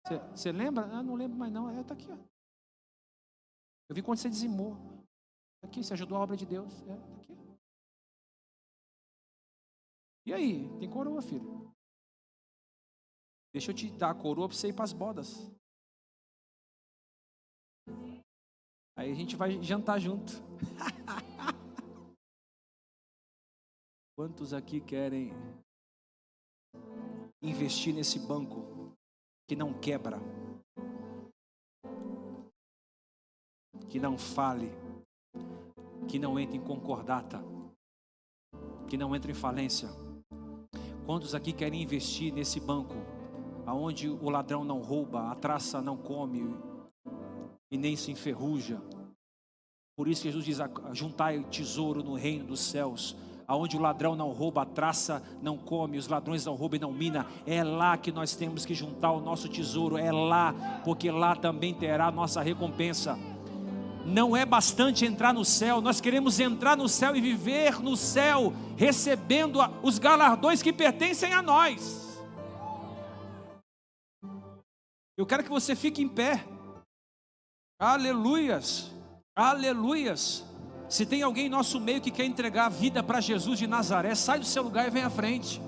[0.06, 0.86] Você, você, lembra?
[0.86, 1.70] Ah, não lembro mais não.
[1.70, 2.12] É, está aqui.
[2.12, 2.18] Ó.
[3.90, 4.76] Eu vi quando você dizimou.
[5.56, 5.84] Está aqui.
[5.84, 6.74] Você ajudou a obra de Deus.
[6.84, 7.34] É, está aqui.
[10.26, 10.80] E aí?
[10.80, 11.72] Tem coroa, filho.
[13.54, 15.52] Deixa eu te dar a coroa para você ir para as bodas.
[18.96, 20.34] Aí a gente vai jantar junto.
[24.16, 25.32] Quantos aqui querem
[27.42, 28.96] investir nesse banco
[29.48, 30.20] que não quebra,
[33.90, 34.72] que não fale,
[36.08, 37.44] que não entre em concordata,
[38.88, 39.90] que não entre em falência.
[41.06, 42.96] Quantos aqui querem investir nesse banco,
[43.66, 46.42] aonde o ladrão não rouba, a traça não come
[47.70, 48.82] e nem se enferruja?
[49.96, 50.58] Por isso Jesus diz:
[50.94, 53.16] juntai tesouro no reino dos céus,
[53.54, 56.91] aonde o ladrão não rouba, a traça não come, os ladrões não roubam e não
[56.91, 57.28] mina.
[57.45, 61.74] É lá que nós temos que juntar o nosso tesouro, é lá, porque lá também
[61.74, 63.18] terá a nossa recompensa.
[64.06, 68.51] Não é bastante entrar no céu, nós queremos entrar no céu e viver no céu,
[68.76, 72.22] recebendo os galardões que pertencem a nós.
[75.16, 76.43] Eu quero que você fique em pé.
[77.80, 78.91] Aleluias,
[79.36, 80.53] aleluias.
[80.90, 84.14] Se tem alguém em nosso meio que quer entregar a vida para Jesus de Nazaré,
[84.16, 85.62] sai do seu lugar e vem à frente.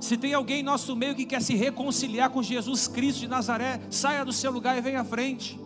[0.00, 3.80] Se tem alguém em nosso meio que quer se reconciliar com Jesus Cristo de Nazaré,
[3.90, 5.58] saia do seu lugar e venha à frente.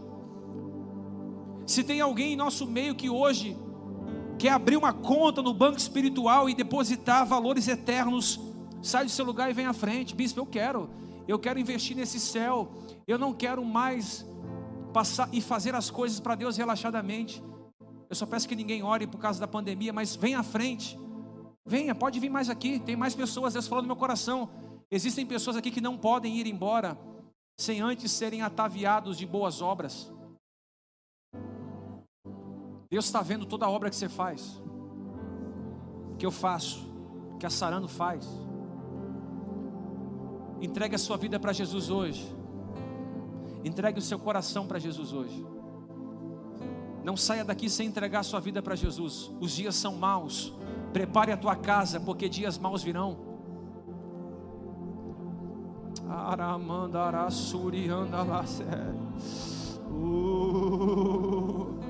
[1.67, 3.57] Se tem alguém em nosso meio que hoje
[4.39, 8.41] quer abrir uma conta no banco espiritual e depositar valores eternos,
[8.83, 10.15] sai do seu lugar e venha à frente.
[10.15, 10.89] Bispo, eu quero.
[11.29, 12.73] Eu quero investir nesse céu.
[13.07, 14.25] Eu não quero mais
[14.93, 17.43] passar e fazer as coisas para Deus relaxadamente.
[18.11, 20.99] Eu só peço que ninguém ore por causa da pandemia, mas venha à frente.
[21.65, 22.81] Venha, pode vir mais aqui.
[22.81, 24.51] Tem mais pessoas, Deus falou no meu coração.
[24.91, 26.99] Existem pessoas aqui que não podem ir embora
[27.57, 30.13] sem antes serem ataviados de boas obras.
[32.91, 34.61] Deus está vendo toda a obra que você faz,
[36.19, 36.85] que eu faço,
[37.39, 38.27] que a Sarano faz.
[40.61, 42.27] Entregue a sua vida para Jesus hoje.
[43.65, 45.47] Entregue o seu coração para Jesus hoje.
[47.03, 49.31] Não saia daqui sem entregar sua vida para Jesus.
[49.41, 50.53] Os dias são maus.
[50.93, 53.17] Prepare a tua casa, porque dias maus virão.
[59.91, 61.81] Uh.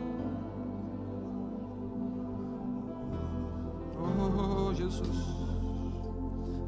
[4.75, 5.09] Jesus.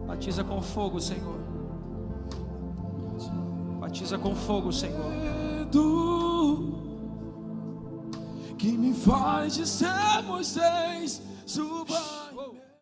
[0.06, 1.38] Batiza com fogo, Senhor.
[3.80, 5.12] Batiza com fogo, Senhor.
[8.62, 12.21] Que me faz de ser Moisés, suba.